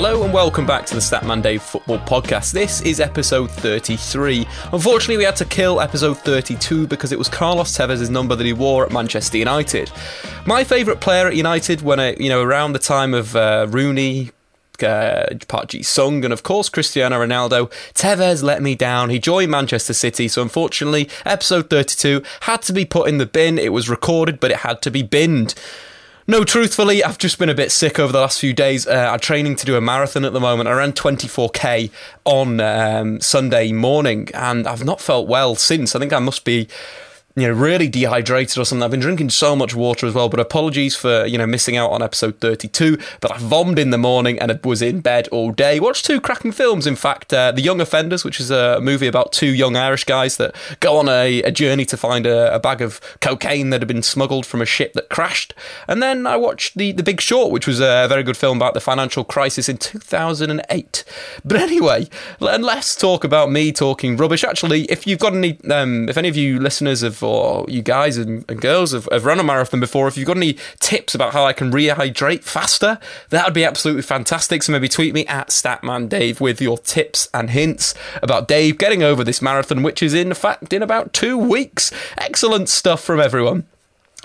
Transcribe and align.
Hello 0.00 0.22
and 0.22 0.32
welcome 0.32 0.64
back 0.64 0.86
to 0.86 0.94
the 0.94 1.00
Statman 1.00 1.42
Dave 1.42 1.60
Football 1.60 1.98
Podcast. 1.98 2.52
This 2.52 2.80
is 2.82 3.00
episode 3.00 3.50
33. 3.50 4.46
Unfortunately, 4.72 5.16
we 5.16 5.24
had 5.24 5.34
to 5.34 5.44
kill 5.44 5.80
episode 5.80 6.18
32 6.18 6.86
because 6.86 7.10
it 7.10 7.18
was 7.18 7.28
Carlos 7.28 7.76
Tevez' 7.76 8.08
number 8.08 8.36
that 8.36 8.46
he 8.46 8.52
wore 8.52 8.86
at 8.86 8.92
Manchester 8.92 9.38
United. 9.38 9.90
My 10.46 10.62
favourite 10.62 11.00
player 11.00 11.26
at 11.26 11.34
United 11.34 11.82
when 11.82 11.98
I, 11.98 12.14
you 12.14 12.28
know, 12.28 12.40
around 12.40 12.74
the 12.74 12.78
time 12.78 13.12
of 13.12 13.34
uh, 13.34 13.66
Rooney, 13.68 14.30
uh, 14.84 15.34
Park 15.48 15.70
Ji 15.70 15.82
Sung, 15.82 16.22
and 16.22 16.32
of 16.32 16.44
course 16.44 16.68
Cristiano 16.68 17.18
Ronaldo. 17.18 17.68
Tevez 17.94 18.44
let 18.44 18.62
me 18.62 18.76
down. 18.76 19.10
He 19.10 19.18
joined 19.18 19.50
Manchester 19.50 19.94
City, 19.94 20.28
so 20.28 20.42
unfortunately, 20.42 21.10
episode 21.24 21.70
32 21.70 22.22
had 22.42 22.62
to 22.62 22.72
be 22.72 22.84
put 22.84 23.08
in 23.08 23.18
the 23.18 23.26
bin. 23.26 23.58
It 23.58 23.72
was 23.72 23.90
recorded, 23.90 24.38
but 24.38 24.52
it 24.52 24.58
had 24.58 24.80
to 24.82 24.92
be 24.92 25.02
binned. 25.02 25.56
No, 26.30 26.44
truthfully, 26.44 27.02
I've 27.02 27.16
just 27.16 27.38
been 27.38 27.48
a 27.48 27.54
bit 27.54 27.72
sick 27.72 27.98
over 27.98 28.12
the 28.12 28.20
last 28.20 28.38
few 28.38 28.52
days. 28.52 28.86
Uh, 28.86 29.08
I'm 29.12 29.18
training 29.18 29.56
to 29.56 29.64
do 29.64 29.76
a 29.76 29.80
marathon 29.80 30.26
at 30.26 30.34
the 30.34 30.40
moment. 30.40 30.68
I 30.68 30.72
ran 30.72 30.92
24k 30.92 31.90
on 32.26 32.60
um, 32.60 33.18
Sunday 33.22 33.72
morning, 33.72 34.28
and 34.34 34.66
I've 34.66 34.84
not 34.84 35.00
felt 35.00 35.26
well 35.26 35.54
since. 35.54 35.96
I 35.96 35.98
think 35.98 36.12
I 36.12 36.18
must 36.18 36.44
be 36.44 36.68
you 37.40 37.48
know, 37.48 37.54
really 37.54 37.88
dehydrated 37.88 38.58
or 38.58 38.64
something. 38.64 38.82
I've 38.82 38.90
been 38.90 39.00
drinking 39.00 39.30
so 39.30 39.54
much 39.54 39.74
water 39.74 40.06
as 40.06 40.14
well, 40.14 40.28
but 40.28 40.40
apologies 40.40 40.96
for, 40.96 41.24
you 41.26 41.38
know, 41.38 41.46
missing 41.46 41.76
out 41.76 41.90
on 41.90 42.02
episode 42.02 42.40
32. 42.40 42.98
But 43.20 43.32
I 43.32 43.38
vomited 43.38 43.78
in 43.78 43.90
the 43.90 43.98
morning 43.98 44.38
and 44.38 44.58
was 44.64 44.82
in 44.82 45.00
bed 45.00 45.28
all 45.28 45.52
day. 45.52 45.80
Watched 45.80 46.04
two 46.04 46.20
cracking 46.20 46.52
films, 46.52 46.86
in 46.86 46.96
fact. 46.96 47.32
Uh, 47.32 47.52
the 47.52 47.62
Young 47.62 47.80
Offenders, 47.80 48.24
which 48.24 48.40
is 48.40 48.50
a 48.50 48.80
movie 48.80 49.06
about 49.06 49.32
two 49.32 49.48
young 49.48 49.76
Irish 49.76 50.04
guys 50.04 50.36
that 50.38 50.54
go 50.80 50.96
on 50.98 51.08
a, 51.08 51.42
a 51.42 51.50
journey 51.50 51.84
to 51.86 51.96
find 51.96 52.26
a, 52.26 52.54
a, 52.54 52.58
bag 52.58 52.82
of 52.82 53.00
cocaine 53.20 53.70
that 53.70 53.80
had 53.80 53.88
been 53.88 54.02
smuggled 54.02 54.44
from 54.44 54.60
a 54.60 54.66
ship 54.66 54.92
that 54.94 55.08
crashed. 55.08 55.54
And 55.86 56.02
then 56.02 56.26
I 56.26 56.36
watched 56.36 56.76
The, 56.76 56.92
the 56.92 57.02
Big 57.02 57.20
Short, 57.20 57.52
which 57.52 57.66
was 57.66 57.80
a 57.80 58.06
very 58.08 58.22
good 58.22 58.36
film 58.36 58.58
about 58.58 58.74
the 58.74 58.80
financial 58.80 59.24
crisis 59.24 59.68
in 59.68 59.78
2008. 59.78 61.04
But 61.44 61.56
anyway, 61.56 62.08
let's 62.40 62.96
talk 62.96 63.24
about 63.24 63.50
me 63.50 63.72
talking 63.72 64.16
rubbish. 64.16 64.44
Actually, 64.44 64.82
if 64.84 65.06
you've 65.06 65.18
got 65.18 65.34
any, 65.34 65.58
um, 65.70 66.08
if 66.08 66.16
any 66.16 66.28
of 66.28 66.36
you 66.36 66.58
listeners 66.58 67.02
have 67.02 67.22
or 67.28 67.64
you 67.68 67.82
guys 67.82 68.16
and, 68.16 68.44
and 68.48 68.60
girls 68.60 68.92
have, 68.92 69.08
have, 69.10 69.24
run 69.24 69.38
a 69.38 69.42
marathon 69.42 69.80
before, 69.80 70.08
if 70.08 70.16
you've 70.16 70.26
got 70.26 70.36
any 70.36 70.56
tips 70.80 71.14
about 71.14 71.32
how 71.32 71.44
I 71.44 71.52
can 71.52 71.70
rehydrate 71.70 72.42
faster, 72.42 72.98
that 73.30 73.44
would 73.44 73.54
be 73.54 73.64
absolutely 73.64 74.02
fantastic. 74.02 74.62
So 74.62 74.72
maybe 74.72 74.88
tweet 74.88 75.14
me 75.14 75.26
at 75.26 75.48
Statman 75.48 76.08
Dave 76.08 76.40
with 76.40 76.60
your 76.60 76.78
tips 76.78 77.28
and 77.34 77.50
hints 77.50 77.94
about 78.22 78.48
Dave 78.48 78.78
getting 78.78 79.02
over 79.02 79.22
this 79.24 79.42
marathon, 79.42 79.82
which 79.82 80.02
is 80.02 80.14
in 80.14 80.32
fact 80.34 80.72
in 80.72 80.82
about 80.82 81.12
two 81.12 81.36
weeks. 81.36 81.92
Excellent 82.16 82.68
stuff 82.68 83.02
from 83.02 83.20
everyone. 83.20 83.66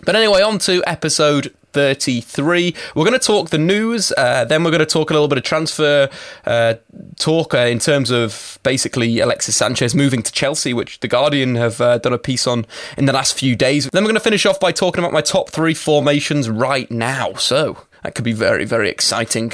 But 0.06 0.16
anyway, 0.16 0.42
on 0.42 0.60
to 0.60 0.84
episode 0.86 1.54
33. 1.74 2.76
We're 2.96 3.06
going 3.06 3.20
to 3.20 3.26
talk 3.26 3.50
the 3.50 3.58
news, 3.58 4.14
uh, 4.18 4.46
then 4.46 4.64
we're 4.64 4.72
going 4.72 4.80
to 4.80 4.86
talk 4.86 5.10
a 5.10 5.14
little 5.14 5.28
bit 5.28 5.38
of 5.38 5.44
transfer 5.44 6.10
uh, 6.46 6.76
talk 7.18 7.54
uh, 7.54 7.58
in 7.58 7.80
terms 7.80 8.12
of 8.12 8.60
basically 8.64 9.20
Alexis 9.20 9.56
Sanchez 9.56 9.94
moving 9.94 10.22
to 10.24 10.32
Chelsea, 10.32 10.74
which 10.74 11.00
The 11.00 11.08
Guardian 11.08 11.56
have 11.56 11.82
uh, 11.82 11.98
done 11.98 12.14
a 12.14 12.18
piece 12.18 12.48
on 12.48 12.66
in 12.98 13.06
the 13.06 13.14
last 13.14 13.38
few 13.38 13.56
days. 13.56 13.90
Then 13.92 14.04
we're 14.04 14.10
going 14.10 14.16
to 14.16 14.22
finish 14.22 14.46
off 14.46 14.60
by 14.60 14.72
talking 14.72 15.04
about 15.04 15.14
my 15.14 15.22
top 15.22 15.50
three 15.50 15.74
formations 15.74 16.50
right 16.50 16.90
now. 16.90 17.34
So 17.34 17.86
that 18.04 18.16
could 18.16 18.26
be 18.26 18.34
very, 18.34 18.66
very 18.66 18.90
exciting. 18.90 19.54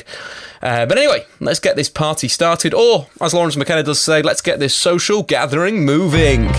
Uh, 0.61 0.85
but 0.85 0.97
anyway, 0.97 1.25
let's 1.39 1.59
get 1.59 1.75
this 1.75 1.89
party 1.89 2.27
started, 2.27 2.73
or 2.73 3.07
as 3.21 3.33
Lawrence 3.33 3.55
McKenna 3.55 3.83
does 3.83 4.01
say, 4.01 4.21
let's 4.21 4.41
get 4.41 4.59
this 4.59 4.75
social 4.75 5.23
gathering 5.23 5.85
moving. 5.85 6.51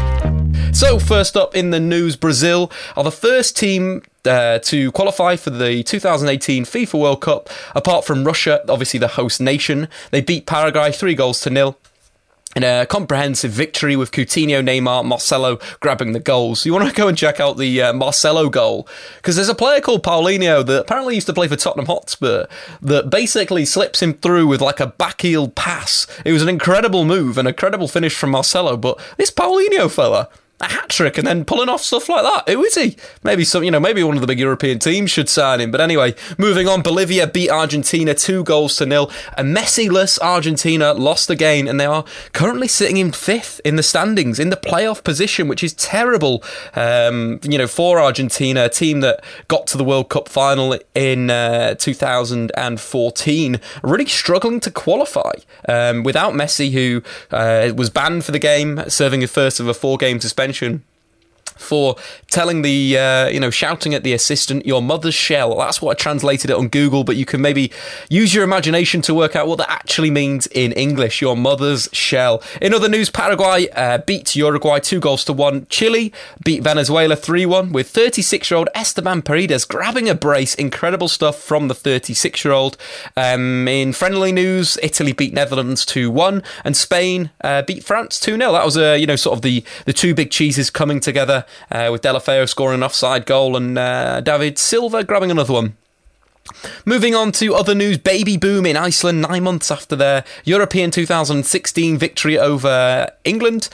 So, 0.72 0.98
first 0.98 1.37
up 1.37 1.54
in 1.54 1.71
the 1.71 1.81
news, 1.81 2.16
Brazil 2.16 2.71
are 2.97 3.04
the 3.04 3.10
first 3.10 3.56
team 3.56 4.03
uh, 4.25 4.58
to 4.60 4.92
qualify 4.92 5.36
for 5.36 5.50
the 5.50 5.82
2018 5.82 6.64
FIFA 6.64 7.00
World 7.00 7.20
Cup, 7.20 7.48
apart 7.75 8.04
from 8.04 8.25
Russia, 8.25 8.62
obviously 8.69 8.98
the 8.98 9.08
host 9.08 9.41
nation. 9.41 9.88
They 10.10 10.20
beat 10.20 10.47
Paraguay 10.47 10.92
three 10.92 11.14
goals 11.14 11.41
to 11.42 11.50
nil 11.50 11.78
in 12.56 12.64
a 12.64 12.84
comprehensive 12.84 13.53
victory 13.53 13.94
with 13.94 14.10
Coutinho, 14.10 14.60
Neymar, 14.60 15.04
Marcelo 15.04 15.59
grabbing 15.78 16.12
the 16.12 16.20
goals. 16.20 16.66
You 16.66 16.72
want 16.72 16.88
to 16.88 16.94
go 16.94 17.06
and 17.06 17.16
check 17.16 17.38
out 17.38 17.59
the 17.59 17.80
uh, 17.80 17.92
Marcelo 17.92 18.48
goal 18.48 18.88
because 19.16 19.36
there's 19.36 19.48
a 19.48 19.54
player 19.54 19.80
called 19.80 20.03
Paulinho 20.03 20.66
that 20.66 20.80
apparently 20.80 21.14
used 21.14 21.28
to 21.28 21.32
play 21.32 21.47
for 21.47 21.54
Tottenham 21.54 21.86
Hotspur 21.86 22.47
that 22.82 23.09
basically 23.09 23.64
slips 23.64 24.03
him 24.03 24.14
through 24.14 24.48
with 24.48 24.60
like 24.60 24.80
a 24.80 24.88
backheel 24.98 25.54
pass. 25.54 26.09
It 26.25 26.32
was 26.32 26.42
an 26.42 26.48
incredible 26.48 27.04
move, 27.04 27.38
an 27.38 27.47
incredible 27.47 27.86
finish 27.86 28.16
from 28.16 28.30
Marcelo, 28.30 28.76
but 28.76 28.98
this 29.16 29.30
Paulinho 29.30 29.88
fella 29.88 30.28
a 30.60 30.69
hat 30.69 30.91
trick 30.91 31.16
and 31.16 31.26
then 31.26 31.44
pulling 31.44 31.69
off 31.69 31.81
stuff 31.81 32.09
like 32.09 32.22
that. 32.22 32.53
Who 32.53 32.62
is 32.65 32.75
he? 32.75 32.97
Maybe 33.22 33.44
some, 33.44 33.65
you 33.65 33.71
know, 33.71 33.81
maybe 33.81 34.03
one 34.03 34.16
of 34.16 34.21
the 34.21 34.26
big 34.26 34.38
European 34.38 34.78
teams 34.78 35.10
should 35.10 35.28
sign 35.28 35.60
him. 35.60 35.71
But 35.71 35.81
anyway, 35.81 36.15
moving 36.37 36.69
on, 36.69 36.82
Bolivia 36.82 37.26
beat 37.26 37.50
Argentina 37.50 38.15
two 38.15 38.44
goals 38.44 38.76
to 38.76 38.87
nil. 38.87 39.10
A 39.38 39.43
Messi-less 39.43 40.21
Argentina 40.21 40.93
lost 40.93 41.31
again, 41.31 41.66
and 41.66 41.81
they 41.81 41.87
are 41.87 42.04
currently 42.32 42.69
sitting 42.69 42.98
in 42.98 43.12
fifth 43.12 43.60
in 43.65 43.76
the 43.76 43.82
standings 43.82 44.38
in 44.38 44.50
the 44.50 44.56
playoff 44.56 45.03
position, 45.03 45.48
which 45.48 45.65
is 45.65 45.72
terrible. 45.75 46.44
Um, 46.75 47.41
you 47.42 47.56
know, 47.56 47.66
for 47.66 47.98
Argentina, 47.98 48.65
a 48.66 48.69
team 48.69 49.00
that 49.00 49.25
got 49.48 49.66
to 49.69 49.78
the 49.78 49.84
World 49.84 50.10
Cup 50.10 50.28
final 50.28 50.78
in 50.94 51.31
uh, 51.31 51.75
2014, 51.77 53.60
really 53.82 54.06
struggling 54.06 54.60
to 54.60 54.71
qualify 54.71 55.32
um, 55.69 56.03
without 56.03 56.34
Messi, 56.34 56.71
who 56.72 57.03
uh, 57.31 57.72
was 57.75 57.88
banned 57.88 58.27
for 58.27 58.32
the 58.32 58.38
game, 58.38 58.82
serving 58.88 59.25
a 59.25 59.27
first 59.27 59.59
of 59.59 59.66
a 59.66 59.75
four-game 59.75 60.21
suspension 60.21 60.49
suspension 60.52 60.82
for 61.60 61.97
telling 62.28 62.62
the, 62.62 62.98
uh, 62.98 63.28
you 63.28 63.41
know, 63.41 63.50
shouting 63.50 63.94
at 63.94 64.03
the 64.03 64.12
assistant, 64.12 64.66
your 64.66 64.82
mother's 64.82 65.15
shell. 65.15 65.56
That's 65.56 65.81
what 65.81 65.93
I 65.93 65.94
translated 66.00 66.50
it 66.50 66.56
on 66.56 66.69
Google, 66.69 67.04
but 67.04 67.16
you 67.16 67.25
can 67.25 67.41
maybe 67.41 67.72
use 68.09 68.34
your 68.34 68.44
imagination 68.44 69.03
to 69.03 69.15
work 69.15 69.37
out 69.37 69.47
what 69.47 69.59
that 69.59 69.71
actually 69.71 70.10
means 70.10 70.47
in 70.48 70.72
English, 70.72 71.21
your 71.21 71.37
mother's 71.37 71.88
shell. 71.93 72.43
In 72.60 72.75
other 72.75 72.88
news, 72.88 73.10
Paraguay 73.10 73.69
uh, 73.71 73.98
beat 73.98 74.34
Uruguay 74.37 74.78
two 74.78 75.00
goals 75.00 75.25
to 75.25 75.32
one. 75.32 75.66
Chile 75.69 76.12
beat 76.44 76.62
Venezuela 76.62 77.16
3 77.16 77.47
1 77.47 77.72
with 77.72 77.88
36 77.88 78.50
year 78.50 78.59
old 78.59 78.69
Esteban 78.75 79.22
Paredes 79.22 79.65
grabbing 79.65 80.09
a 80.09 80.15
brace. 80.15 80.54
Incredible 80.54 81.09
stuff 81.09 81.41
from 81.41 81.69
the 81.69 81.75
36 81.75 82.45
year 82.45 82.53
old. 82.53 82.77
Um, 83.16 83.68
in 83.68 83.92
friendly 83.92 84.33
news, 84.33 84.78
Italy 84.83 85.13
beat 85.13 85.33
Netherlands 85.33 85.84
2 85.86 86.10
1 86.10 86.42
and 86.65 86.77
Spain 86.77 87.30
uh, 87.42 87.63
beat 87.63 87.84
France 87.84 88.18
2 88.21 88.36
0. 88.36 88.53
That 88.53 88.65
was, 88.65 88.77
uh, 88.77 88.97
you 88.98 89.06
know, 89.06 89.16
sort 89.16 89.36
of 89.36 89.42
the, 89.42 89.65
the 89.84 89.92
two 89.92 90.15
big 90.15 90.30
cheeses 90.30 90.71
coming 90.71 91.01
together 91.01 91.45
with 91.70 92.02
Deulofeu 92.02 92.48
scoring 92.48 92.76
an 92.76 92.82
offside 92.82 93.26
goal 93.26 93.56
and 93.56 93.78
uh, 93.78 94.20
David 94.20 94.58
Silva 94.58 95.04
grabbing 95.04 95.30
another 95.30 95.52
one. 95.52 95.76
Moving 96.84 97.14
on 97.14 97.32
to 97.32 97.54
other 97.54 97.74
news, 97.74 97.98
baby 97.98 98.36
boom 98.36 98.66
in 98.66 98.76
Iceland 98.76 99.22
nine 99.22 99.42
months 99.42 99.70
after 99.70 99.94
their 99.94 100.24
European 100.44 100.91
2016 100.91 101.98
victory 101.98 102.38
over 102.38 103.10
England. 103.24 103.68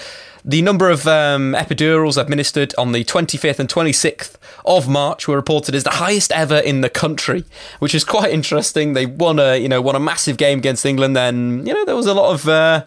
The 0.45 0.63
number 0.63 0.91
of 0.91 1.09
um, 1.09 1.55
epidurals 1.55 2.21
administered 2.21 2.73
on 2.79 2.93
the 2.93 3.03
25th 3.03 3.59
and 3.59 3.69
26th 3.69 4.37
of 4.65 4.89
March 4.89 5.27
were 5.27 5.35
reported 5.35 5.75
as 5.75 5.83
the 5.83 5.91
highest 5.91 6.31
ever 6.31 6.59
in 6.59 6.83
the 6.83 6.91
country, 6.91 7.45
which 7.81 7.95
is 7.95 8.05
quite 8.05 8.33
interesting. 8.33 8.93
They 8.93 9.07
won 9.07 9.41
a 9.41 9.57
you 9.57 9.69
know 9.69 9.83
won 9.83 9.97
a 9.97 10.01
massive 10.01 10.37
game 10.37 10.59
against 10.59 10.87
England. 10.87 11.17
Then 11.17 11.67
you 11.67 11.75
know 11.75 11.85
there 11.85 11.97
was 11.97 12.07
a 12.07 12.15
lot 12.15 12.33
of. 12.33 12.49
Uh, 12.49 12.85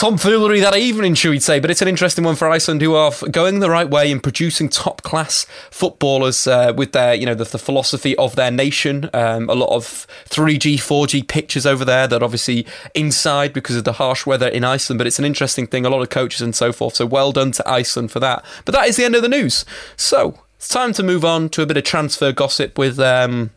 tomfoolery 0.00 0.60
that 0.60 0.74
evening, 0.74 1.12
should 1.12 1.28
we 1.28 1.38
say? 1.38 1.60
But 1.60 1.70
it's 1.70 1.82
an 1.82 1.88
interesting 1.88 2.24
one 2.24 2.34
for 2.34 2.48
Iceland, 2.48 2.80
who 2.80 2.94
are 2.94 3.12
going 3.30 3.60
the 3.60 3.68
right 3.68 3.88
way 3.88 4.10
in 4.10 4.18
producing 4.18 4.70
top 4.70 5.02
class 5.02 5.44
footballers 5.70 6.46
uh, 6.46 6.72
with 6.74 6.92
their, 6.92 7.12
you 7.12 7.26
know, 7.26 7.34
the, 7.34 7.44
the 7.44 7.58
philosophy 7.58 8.16
of 8.16 8.34
their 8.34 8.50
nation. 8.50 9.10
Um, 9.12 9.50
a 9.50 9.54
lot 9.54 9.68
of 9.68 10.06
3G, 10.30 10.76
4G 10.76 11.28
pictures 11.28 11.66
over 11.66 11.84
there 11.84 12.08
that 12.08 12.22
obviously 12.22 12.66
inside 12.94 13.52
because 13.52 13.76
of 13.76 13.84
the 13.84 13.92
harsh 13.92 14.24
weather 14.24 14.48
in 14.48 14.64
Iceland. 14.64 14.96
But 14.96 15.06
it's 15.06 15.18
an 15.18 15.26
interesting 15.26 15.66
thing. 15.66 15.84
A 15.84 15.90
lot 15.90 16.00
of 16.00 16.08
coaches 16.08 16.40
and 16.40 16.54
so 16.54 16.72
forth. 16.72 16.94
So 16.94 17.04
well 17.04 17.30
done 17.30 17.52
to 17.52 17.68
Iceland 17.68 18.10
for 18.10 18.20
that. 18.20 18.42
But 18.64 18.72
that 18.72 18.88
is 18.88 18.96
the 18.96 19.04
end 19.04 19.16
of 19.16 19.20
the 19.20 19.28
news. 19.28 19.66
So 19.98 20.40
it's 20.56 20.68
time 20.68 20.94
to 20.94 21.02
move 21.02 21.26
on 21.26 21.50
to 21.50 21.60
a 21.60 21.66
bit 21.66 21.76
of 21.76 21.84
transfer 21.84 22.32
gossip 22.32 22.78
with 22.78 22.98
um, 22.98 23.50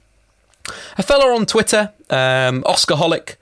a 0.98 1.04
fella 1.04 1.34
on 1.34 1.46
Twitter, 1.46 1.94
um, 2.10 2.66
Oscar 2.66 2.96
Holic 2.96 3.38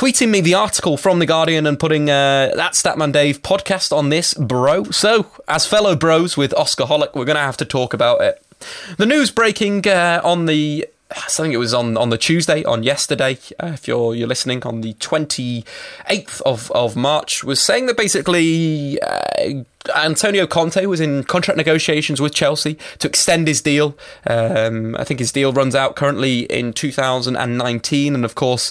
tweeting 0.00 0.30
me 0.30 0.40
the 0.40 0.54
article 0.54 0.96
from 0.96 1.18
The 1.18 1.26
Guardian 1.26 1.66
and 1.66 1.78
putting 1.78 2.08
uh, 2.08 2.52
that 2.56 2.72
Statman 2.72 3.12
Dave 3.12 3.42
podcast 3.42 3.94
on 3.94 4.08
this, 4.08 4.32
bro. 4.32 4.84
So, 4.84 5.26
as 5.46 5.66
fellow 5.66 5.94
bros 5.94 6.38
with 6.38 6.54
Oscar 6.54 6.84
Holic, 6.84 7.14
we're 7.14 7.26
going 7.26 7.36
to 7.36 7.42
have 7.42 7.58
to 7.58 7.66
talk 7.66 7.92
about 7.92 8.22
it. 8.22 8.42
The 8.96 9.04
news 9.04 9.30
breaking 9.30 9.86
uh, 9.86 10.22
on 10.24 10.46
the 10.46 10.86
I 11.10 11.28
think 11.28 11.52
it 11.52 11.56
was 11.56 11.74
on, 11.74 11.96
on 11.96 12.10
the 12.10 12.16
Tuesday, 12.16 12.62
on 12.64 12.84
yesterday, 12.84 13.36
uh, 13.58 13.72
if 13.74 13.88
you're 13.88 14.14
you're 14.14 14.28
listening, 14.28 14.62
on 14.62 14.80
the 14.80 14.94
28th 14.94 16.40
of, 16.42 16.70
of 16.70 16.94
March, 16.94 17.42
was 17.42 17.60
saying 17.60 17.86
that 17.86 17.96
basically 17.96 19.00
uh, 19.02 19.64
Antonio 19.96 20.46
Conte 20.46 20.84
was 20.86 21.00
in 21.00 21.24
contract 21.24 21.56
negotiations 21.56 22.20
with 22.20 22.32
Chelsea 22.32 22.78
to 23.00 23.08
extend 23.08 23.48
his 23.48 23.60
deal. 23.60 23.96
Um, 24.24 24.94
I 24.96 25.04
think 25.04 25.18
his 25.18 25.32
deal 25.32 25.52
runs 25.52 25.74
out 25.74 25.96
currently 25.96 26.40
in 26.42 26.72
2019, 26.72 28.14
and 28.14 28.24
of 28.24 28.36
course, 28.36 28.70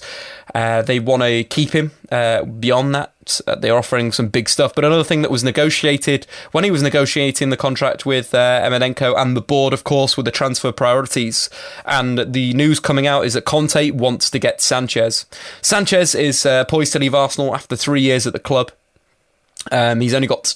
uh, 0.56 0.81
they 0.81 1.00
want 1.00 1.24
to 1.24 1.44
keep 1.44 1.72
him 1.72 1.92
uh, 2.12 2.44
beyond 2.44 2.96
that. 2.96 3.42
Uh, 3.46 3.56
they're 3.56 3.78
offering 3.78 4.12
some 4.12 4.28
big 4.28 4.50
stuff. 4.50 4.74
But 4.74 4.86
another 4.86 5.04
thing 5.04 5.22
that 5.22 5.31
was 5.31 5.44
negotiated 5.44 6.25
when 6.51 6.63
he 6.63 6.72
was 6.72 6.81
negotiating 6.81 7.50
the 7.50 7.57
contract 7.57 8.06
with 8.06 8.34
uh, 8.34 8.62
and 8.63 9.38
the 9.38 9.42
board, 9.46 9.74
of 9.74 9.84
course, 9.84 10.18
were 10.18 10.24
the 10.24 10.31
transfer 10.31 10.72
priorities. 10.72 11.50
And 11.86 12.34
the 12.34 12.54
news 12.54 12.80
coming 12.80 13.06
out 13.06 13.25
is 13.25 13.34
that 13.34 13.46
Conte 13.46 13.92
wants 13.92 14.30
to 14.30 14.40
get 14.40 14.62
Sanchez. 14.62 15.25
Sanchez 15.62 16.16
is 16.16 16.46
uh, 16.46 16.66
poised 16.66 16.94
to 16.94 17.00
leave 17.00 17.13
Arsenal 17.13 17.54
after 17.54 17.75
three 17.75 18.01
years 18.01 18.25
at 18.25 18.34
the 18.34 18.40
club. 18.40 18.72
Um, 19.72 20.01
he's 20.01 20.13
only 20.13 20.28
got 20.28 20.56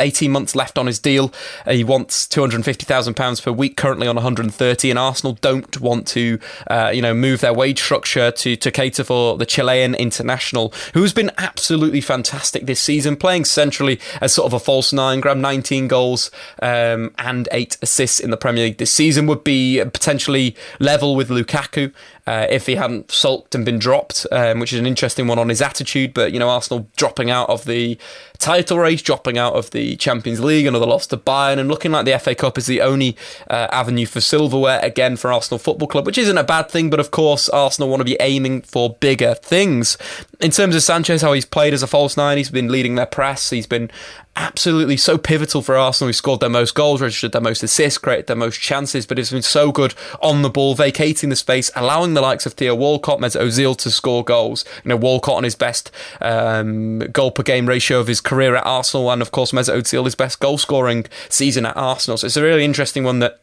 18 0.00 0.30
months 0.30 0.54
left 0.54 0.78
on 0.78 0.86
his 0.86 0.98
deal. 0.98 1.32
Uh, 1.66 1.72
he 1.72 1.84
wants 1.84 2.26
250,000 2.26 3.14
pounds 3.14 3.40
per 3.40 3.52
week, 3.52 3.76
currently 3.76 4.06
on 4.06 4.16
130. 4.16 4.90
And 4.90 4.98
Arsenal 4.98 5.34
don't 5.40 5.80
want 5.80 6.06
to, 6.08 6.38
uh, 6.68 6.90
you 6.94 7.02
know, 7.02 7.14
move 7.14 7.40
their 7.40 7.52
wage 7.52 7.80
structure 7.80 8.30
to 8.30 8.56
to 8.56 8.70
cater 8.70 9.04
for 9.04 9.36
the 9.36 9.46
Chilean 9.46 9.94
international, 9.94 10.72
who's 10.94 11.12
been 11.12 11.30
absolutely 11.38 12.00
fantastic 12.00 12.66
this 12.66 12.80
season, 12.80 13.16
playing 13.16 13.44
centrally 13.44 14.00
as 14.20 14.32
sort 14.32 14.46
of 14.46 14.52
a 14.52 14.60
false 14.60 14.92
nine, 14.92 15.20
grabbed 15.20 15.40
19 15.40 15.88
goals 15.88 16.30
um, 16.62 17.12
and 17.18 17.48
eight 17.52 17.76
assists 17.82 18.20
in 18.20 18.30
the 18.30 18.36
Premier 18.36 18.64
League 18.64 18.78
this 18.78 18.92
season. 18.92 19.26
Would 19.26 19.44
be 19.44 19.82
potentially 19.84 20.56
level 20.78 21.16
with 21.16 21.28
Lukaku 21.28 21.92
uh, 22.28 22.46
if 22.50 22.66
he 22.66 22.74
hadn't 22.74 23.10
sulked 23.10 23.54
and 23.54 23.64
been 23.64 23.78
dropped, 23.78 24.26
um, 24.32 24.60
which 24.60 24.70
is 24.70 24.78
an 24.78 24.84
interesting 24.84 25.26
one 25.26 25.38
on 25.38 25.48
his 25.48 25.62
attitude. 25.62 26.12
But 26.12 26.30
you 26.30 26.38
know, 26.38 26.50
Arsenal 26.50 26.86
dropping 26.94 27.30
out 27.30 27.48
of 27.48 27.64
the 27.64 27.96
title 28.36 28.78
race, 28.78 29.00
dropping 29.00 29.38
out 29.38 29.54
of 29.54 29.70
the 29.70 29.96
Champions 29.96 30.38
League, 30.38 30.66
another 30.66 30.84
loss 30.84 31.06
to 31.06 31.16
Bayern, 31.16 31.58
and 31.58 31.70
looking 31.70 31.90
like 31.90 32.04
the 32.04 32.18
FA 32.18 32.34
Cup 32.34 32.58
is 32.58 32.66
the 32.66 32.82
only 32.82 33.16
uh, 33.48 33.68
avenue 33.72 34.04
for 34.04 34.20
silverware 34.20 34.78
again 34.82 35.16
for 35.16 35.32
Arsenal 35.32 35.58
Football 35.58 35.88
Club, 35.88 36.04
which 36.04 36.18
isn't 36.18 36.36
a 36.36 36.44
bad 36.44 36.70
thing. 36.70 36.90
But 36.90 37.00
of 37.00 37.10
course, 37.12 37.48
Arsenal 37.48 37.88
want 37.88 38.02
to 38.02 38.04
be 38.04 38.18
aiming 38.20 38.60
for 38.60 38.90
bigger 39.00 39.32
things. 39.32 39.96
In 40.38 40.50
terms 40.50 40.74
of 40.74 40.82
Sanchez, 40.82 41.22
how 41.22 41.32
he's 41.32 41.46
played 41.46 41.72
as 41.72 41.82
a 41.82 41.86
false 41.86 42.14
nine, 42.14 42.36
he's 42.36 42.50
been 42.50 42.70
leading 42.70 42.96
their 42.96 43.06
press. 43.06 43.48
He's 43.48 43.66
been 43.66 43.90
absolutely 44.38 44.96
so 44.96 45.18
pivotal 45.18 45.62
for 45.62 45.76
Arsenal. 45.76 46.08
He 46.08 46.12
scored 46.12 46.40
their 46.40 46.48
most 46.48 46.74
goals, 46.74 47.00
registered 47.00 47.32
their 47.32 47.42
most 47.42 47.62
assists, 47.62 47.98
created 47.98 48.28
their 48.28 48.36
most 48.36 48.60
chances, 48.60 49.04
but 49.04 49.18
it's 49.18 49.32
been 49.32 49.42
so 49.42 49.72
good 49.72 49.94
on 50.22 50.42
the 50.42 50.48
ball, 50.48 50.74
vacating 50.74 51.28
the 51.28 51.36
space, 51.36 51.70
allowing 51.74 52.14
the 52.14 52.20
likes 52.20 52.46
of 52.46 52.54
Theo 52.54 52.74
Walcott, 52.74 53.18
Mesut 53.18 53.42
Ozil 53.42 53.76
to 53.78 53.90
score 53.90 54.24
goals. 54.24 54.64
You 54.84 54.90
know, 54.90 54.96
Walcott 54.96 55.36
on 55.36 55.44
his 55.44 55.56
best 55.56 55.90
um, 56.20 57.00
goal 57.12 57.32
per 57.32 57.42
game 57.42 57.66
ratio 57.66 57.98
of 57.98 58.06
his 58.06 58.20
career 58.20 58.54
at 58.54 58.64
Arsenal, 58.64 59.10
and 59.10 59.20
of 59.20 59.32
course 59.32 59.52
Mesut 59.52 59.82
Ozil 59.82 60.04
his 60.04 60.14
best 60.14 60.40
goal 60.40 60.56
scoring 60.56 61.06
season 61.28 61.66
at 61.66 61.76
Arsenal. 61.76 62.16
So 62.16 62.26
it's 62.26 62.36
a 62.36 62.42
really 62.42 62.64
interesting 62.64 63.04
one 63.04 63.18
that. 63.18 63.40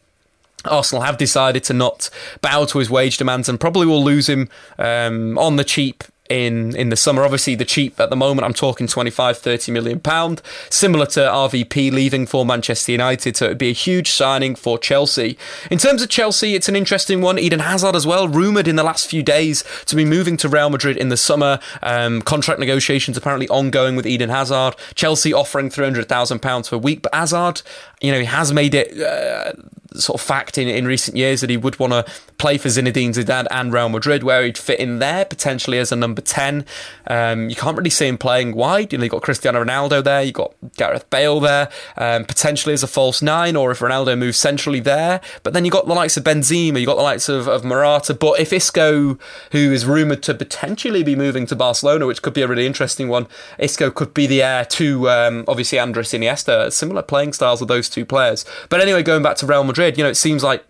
Arsenal 0.64 1.04
have 1.04 1.18
decided 1.18 1.64
to 1.66 1.74
not 1.74 2.10
bow 2.42 2.66
to 2.66 2.80
his 2.80 2.90
wage 2.90 3.18
demands 3.18 3.48
and 3.48 3.60
probably 3.60 3.86
will 3.86 4.04
lose 4.04 4.28
him 4.28 4.50
um, 4.80 5.38
on 5.38 5.58
the 5.58 5.64
cheap 5.64 6.04
in 6.30 6.76
in 6.76 6.90
the 6.90 6.96
summer. 6.96 7.24
Obviously, 7.24 7.56
the 7.56 7.66
cheap 7.66 8.00
at 8.00 8.10
the 8.10 8.16
moment, 8.16 8.46
I'm 8.46 8.54
talking 8.54 8.88
25, 8.88 9.38
30 9.38 9.72
million 9.72 10.00
pound, 10.00 10.42
similar 10.70 11.06
to 11.08 11.20
RVP 11.20 11.92
leaving 11.92 12.26
for 12.26 12.46
Manchester 12.46 12.92
United. 12.92 13.38
So 13.38 13.46
it 13.46 13.50
would 13.50 13.58
be 13.58 13.70
a 13.70 13.74
huge 13.74 14.12
signing 14.12 14.56
for 14.56 14.78
Chelsea. 14.78 15.38
In 15.70 15.78
terms 15.78 16.02
of 16.02 16.10
Chelsea, 16.10 16.56
it's 16.56 16.70
an 16.70 16.76
interesting 16.76 17.22
one. 17.22 17.38
Eden 17.38 17.60
Hazard 17.60 17.96
as 17.96 18.08
well, 18.08 18.28
rumoured 18.28 18.68
in 18.68 18.76
the 18.76 18.84
last 18.84 19.08
few 19.08 19.24
days 19.24 19.64
to 19.86 19.96
be 19.96 20.06
moving 20.06 20.38
to 20.38 20.50
Real 20.50 20.70
Madrid 20.70 20.98
in 20.98 21.10
the 21.10 21.18
summer. 21.18 21.60
Um, 21.82 22.22
contract 22.22 22.60
negotiations 22.60 23.18
apparently 23.18 23.48
ongoing 23.50 23.96
with 23.96 24.06
Eden 24.08 24.30
Hazard. 24.30 24.76
Chelsea 24.96 25.34
offering 25.34 25.70
300,000 25.70 26.40
pounds 26.40 26.70
per 26.70 26.78
week, 26.78 27.02
but 27.02 27.14
Hazard, 27.14 27.62
you 28.06 28.12
know, 28.12 28.20
he 28.20 28.26
has 28.26 28.54
made 28.54 28.74
it. 28.76 29.00
Uh, 29.00 29.54
sort 30.00 30.20
of 30.20 30.26
fact 30.26 30.58
in, 30.58 30.68
in 30.68 30.86
recent 30.86 31.18
years 31.18 31.42
that 31.42 31.50
he 31.50 31.58
would 31.58 31.80
want 31.80 31.94
to 31.94 32.06
play 32.38 32.58
for 32.58 32.68
Zinedine 32.68 33.10
Zidane 33.10 33.48
and 33.52 33.74
Real 33.74 33.90
Madrid, 33.90 34.24
where 34.24 34.44
he'd 34.44 34.58
fit 34.58 34.80
in 34.80 35.00
there 35.00 35.26
potentially 35.26 35.80
as 35.80 35.92
a 35.92 35.96
number 35.96 36.22
10. 36.22 36.66
Um, 37.08 37.50
you 37.50 37.56
can't 37.56 37.78
really 37.78 37.90
see 37.90 38.08
him 38.08 38.18
playing 38.18 38.56
wide. 38.56 38.92
You 38.92 38.98
know, 38.98 39.06
you've 39.06 39.12
got 39.12 39.22
Cristiano 39.22 39.64
Ronaldo 39.64 40.04
there, 40.04 40.22
you've 40.22 40.34
got 40.34 40.54
Gareth 40.76 41.10
Bale 41.10 41.40
there, 41.40 41.70
um, 41.98 42.26
potentially 42.26 42.74
as 42.74 42.84
a 42.84 42.88
false 42.88 43.22
nine, 43.22 43.56
or 43.56 43.72
if 43.72 43.80
Ronaldo 43.80 44.18
moves 44.18 44.38
centrally 44.38 44.80
there. 44.80 45.22
But 45.44 45.54
then 45.54 45.66
you've 45.66 45.72
got 45.72 45.88
the 45.88 45.94
likes 45.94 46.18
of 46.18 46.24
Benzema, 46.24 46.80
you've 46.80 46.88
got 46.88 46.98
the 46.98 47.04
likes 47.04 47.30
of, 47.30 47.48
of 47.48 47.64
Morata. 47.64 48.14
But 48.14 48.40
if 48.40 48.52
Isco, 48.52 49.18
who 49.52 49.72
is 49.72 49.86
rumoured 49.86 50.24
to 50.24 50.34
potentially 50.34 51.04
be 51.04 51.16
moving 51.16 51.46
to 51.48 51.56
Barcelona, 51.56 52.06
which 52.06 52.22
could 52.22 52.34
be 52.34 52.42
a 52.42 52.48
really 52.48 52.66
interesting 52.66 53.08
one, 53.08 53.28
Isco 53.58 53.92
could 53.92 54.14
be 54.14 54.28
the 54.28 54.44
heir 54.44 54.66
to 54.66 55.10
um, 55.10 55.46
obviously 55.48 55.80
Andres 55.80 56.12
Iniesta. 56.12 56.72
Similar 56.72 57.04
playing 57.04 57.34
styles 57.34 57.62
of 57.62 57.68
those 57.68 57.90
two 57.90 57.95
players. 58.04 58.44
But 58.70 58.82
anyway, 58.82 59.04
going 59.04 59.24
back 59.24 59.38
to 59.38 59.46
Real 59.46 59.64
Madrid, 59.64 59.98
you 59.98 60.04
know, 60.04 60.10
it 60.10 60.18
seems 60.18 60.44
like 60.44 60.66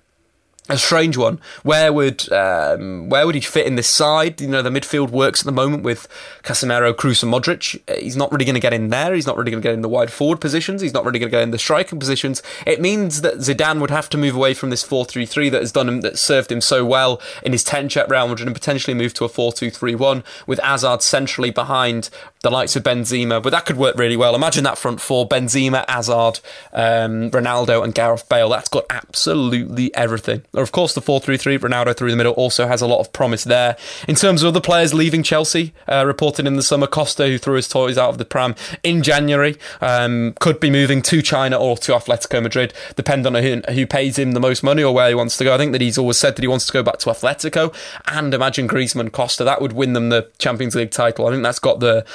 a 0.68 0.78
strange 0.80 1.16
one. 1.16 1.40
Where 1.62 1.94
would 1.94 2.32
um, 2.32 3.08
where 3.10 3.26
would 3.26 3.36
he 3.36 3.42
fit 3.42 3.68
in 3.68 3.76
this 3.76 3.88
side? 3.88 4.42
You 4.42 4.48
know, 4.48 4.64
the 4.64 4.72
midfield 4.72 5.12
works 5.12 5.42
at 5.42 5.46
the 5.46 5.52
moment 5.52 5.84
with 5.84 6.08
Casemiro, 6.42 6.92
Kroos, 6.94 7.22
and 7.22 7.32
Modric. 7.32 7.80
He's 8.00 8.18
not 8.18 8.32
really 8.32 8.46
going 8.46 8.56
to 8.56 8.60
get 8.62 8.74
in 8.74 8.90
there. 8.90 9.14
He's 9.14 9.28
not 9.28 9.38
really 9.38 9.52
going 9.52 9.62
to 9.62 9.68
get 9.68 9.76
in 9.76 9.82
the 9.82 9.90
wide 9.90 10.12
forward 10.12 10.42
positions. 10.42 10.82
He's 10.82 10.94
not 10.94 11.06
really 11.06 11.20
going 11.20 11.30
to 11.30 11.38
get 11.38 11.44
in 11.44 11.52
the 11.52 11.60
striking 11.60 12.00
positions. 12.00 12.42
It 12.66 12.82
means 12.82 13.22
that 13.22 13.36
Zidane 13.36 13.80
would 13.80 13.92
have 13.92 14.10
to 14.10 14.18
move 14.18 14.36
away 14.36 14.56
from 14.56 14.72
this 14.72 14.82
four-three-three 14.82 15.50
that 15.50 15.62
has 15.62 15.72
done 15.72 15.88
him 15.88 16.02
that 16.02 16.18
served 16.18 16.52
him 16.52 16.62
so 16.62 16.84
well 16.84 17.22
in 17.44 17.52
his 17.52 17.64
tenure 17.64 18.02
at 18.02 18.10
Real 18.10 18.28
Madrid 18.28 18.48
and 18.48 18.56
potentially 18.56 18.96
move 18.96 19.14
to 19.16 19.26
a 19.26 19.30
four-two-three-one 19.30 20.24
with 20.48 20.60
Hazard 20.60 21.04
centrally 21.04 21.52
behind 21.52 22.10
the 22.46 22.52
likes 22.52 22.76
of 22.76 22.84
Benzema. 22.84 23.42
But 23.42 23.50
that 23.50 23.66
could 23.66 23.76
work 23.76 23.98
really 23.98 24.16
well. 24.16 24.36
Imagine 24.36 24.64
that 24.66 24.78
front 24.78 25.02
four: 25.02 25.28
Benzema, 25.28 25.84
Hazard, 25.90 26.40
um, 26.74 27.32
Ronaldo, 27.32 27.84
and 27.84 27.94
Gareth 27.94 28.30
Bale. 28.30 28.50
That's 28.50 28.70
got 28.70 28.86
absolutely 28.92 29.94
everything. 29.96 30.44
Of 30.54 30.72
course, 30.72 30.94
the 30.94 31.02
4 31.02 31.20
3 31.20 31.38
3, 31.38 31.58
Ronaldo 31.58 31.98
through 31.98 32.12
the 32.12 32.18
middle, 32.18 32.34
also 32.34 32.68
has 32.68 32.84
a 32.84 32.88
lot 32.88 33.00
of 33.00 33.12
promise 33.12 33.46
there. 33.46 33.76
In 34.08 34.14
terms 34.14 34.44
of 34.44 34.50
other 34.50 34.62
players 34.62 34.94
leaving 34.94 35.24
Chelsea, 35.24 35.74
uh, 35.88 36.06
reported 36.06 36.46
in 36.46 36.56
the 36.56 36.62
summer, 36.62 36.86
Costa, 36.86 37.26
who 37.26 37.40
threw 37.40 37.56
his 37.56 37.68
toys 37.68 37.98
out 37.98 38.10
of 38.10 38.20
the 38.20 38.26
pram 38.26 38.54
in 38.84 39.02
January, 39.02 39.58
um, 39.82 40.36
could 40.40 40.60
be 40.60 40.70
moving 40.70 41.02
to 41.02 41.24
China 41.24 41.58
or 41.58 41.78
to 41.78 41.94
Atletico 41.94 42.44
Madrid, 42.44 42.76
depending 42.96 43.36
on 43.36 43.42
who, 43.42 43.62
who 43.74 43.88
pays 43.88 44.20
him 44.20 44.34
the 44.34 44.40
most 44.40 44.62
money 44.62 44.84
or 44.84 44.94
where 44.94 45.10
he 45.10 45.16
wants 45.16 45.36
to 45.38 45.44
go. 45.44 45.56
I 45.56 45.58
think 45.58 45.72
that 45.72 45.82
he's 45.82 45.98
always 45.98 46.18
said 46.18 46.36
that 46.36 46.44
he 46.44 46.48
wants 46.48 46.68
to 46.68 46.74
go 46.74 46.84
back 46.84 47.00
to 47.00 47.10
Atletico, 47.10 47.74
and 48.06 48.36
imagine 48.36 48.68
Griezmann 48.68 49.12
Costa, 49.12 49.44
that 49.44 49.62
would 49.62 49.74
win 49.74 49.94
them 49.94 50.10
the 50.10 50.30
Champions 50.38 50.76
League 50.76 50.92
title. 50.92 51.26
I 51.26 51.32
think 51.32 51.42
that's 51.42 51.58
got 51.58 51.80
the 51.80 52.06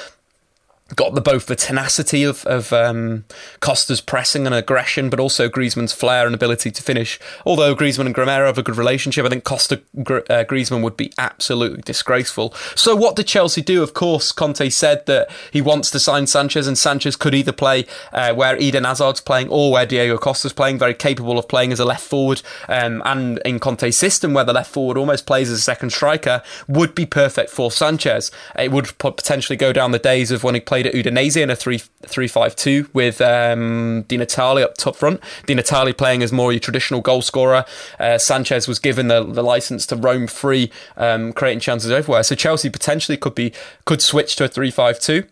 got 0.95 1.15
the 1.15 1.21
both 1.21 1.45
the 1.45 1.55
tenacity 1.55 2.23
of, 2.23 2.45
of 2.45 2.73
um, 2.73 3.25
Costa's 3.59 4.01
pressing 4.01 4.45
and 4.45 4.55
aggression, 4.55 5.09
but 5.09 5.19
also 5.19 5.49
Griezmann's 5.49 5.93
flair 5.93 6.25
and 6.25 6.35
ability 6.35 6.71
to 6.71 6.83
finish. 6.83 7.19
Although 7.45 7.75
Griezmann 7.75 8.07
and 8.07 8.15
Gameiro 8.15 8.47
have 8.47 8.57
a 8.57 8.63
good 8.63 8.77
relationship, 8.77 9.25
I 9.25 9.29
think 9.29 9.43
Costa 9.43 9.81
uh, 9.97 10.43
Griezmann 10.45 10.83
would 10.83 10.97
be 10.97 11.11
absolutely 11.17 11.81
disgraceful. 11.81 12.53
So 12.75 12.95
what 12.95 13.15
did 13.15 13.27
Chelsea 13.27 13.61
do? 13.61 13.83
Of 13.83 13.93
course, 13.93 14.31
Conte 14.31 14.69
said 14.69 15.05
that 15.05 15.29
he 15.51 15.61
wants 15.61 15.91
to 15.91 15.99
sign 15.99 16.27
Sanchez, 16.27 16.67
and 16.67 16.77
Sanchez 16.77 17.15
could 17.15 17.33
either 17.33 17.51
play 17.51 17.85
uh, 18.11 18.33
where 18.33 18.57
Eden 18.57 18.83
Hazard's 18.83 19.21
playing 19.21 19.49
or 19.49 19.71
where 19.71 19.85
Diego 19.85 20.17
Costa's 20.17 20.53
playing. 20.53 20.79
Very 20.79 20.93
capable 20.93 21.37
of 21.37 21.47
playing 21.47 21.71
as 21.71 21.79
a 21.79 21.85
left 21.85 22.03
forward, 22.03 22.41
um, 22.67 23.01
and 23.05 23.39
in 23.45 23.59
Conte's 23.59 23.97
system, 23.97 24.33
where 24.33 24.43
the 24.43 24.53
left 24.53 24.71
forward 24.71 24.97
almost 24.97 25.25
plays 25.25 25.49
as 25.49 25.59
a 25.59 25.61
second 25.61 25.91
striker, 25.91 26.41
would 26.67 26.95
be 26.95 27.05
perfect 27.05 27.49
for 27.49 27.71
Sanchez. 27.71 28.31
It 28.57 28.71
would 28.71 28.97
potentially 28.97 29.57
go 29.57 29.73
down 29.73 29.91
the 29.91 29.99
days 29.99 30.31
of 30.31 30.43
when 30.43 30.55
he 30.55 30.61
played 30.61 30.80
played 30.81 30.95
at 30.95 31.13
Udinese 31.13 31.41
in 31.41 31.49
a 31.49 31.55
3 31.55 31.77
3 31.77 32.27
5 32.27 32.55
2 32.55 32.89
with 32.93 33.21
um, 33.21 34.03
Di 34.07 34.17
Natale 34.17 34.63
up 34.63 34.77
top 34.77 34.95
front. 34.95 35.19
Di 35.45 35.53
Natale 35.53 35.93
playing 35.93 36.23
as 36.23 36.31
more 36.31 36.51
a 36.51 36.59
traditional 36.59 37.01
goal 37.01 37.21
scorer. 37.21 37.65
Uh, 37.99 38.17
Sanchez 38.17 38.67
was 38.67 38.79
given 38.79 39.07
the, 39.07 39.23
the 39.23 39.43
license 39.43 39.85
to 39.87 39.95
roam 39.95 40.27
free, 40.27 40.71
um, 40.97 41.33
creating 41.33 41.59
chances 41.59 41.91
everywhere. 41.91 42.23
So 42.23 42.35
Chelsea 42.35 42.69
potentially 42.69 43.17
could 43.17 43.35
be 43.35 43.53
could 43.85 44.01
switch 44.01 44.35
to 44.37 44.45
a 44.45 44.47
3 44.47 44.71
5 44.71 44.99
2. 44.99 45.23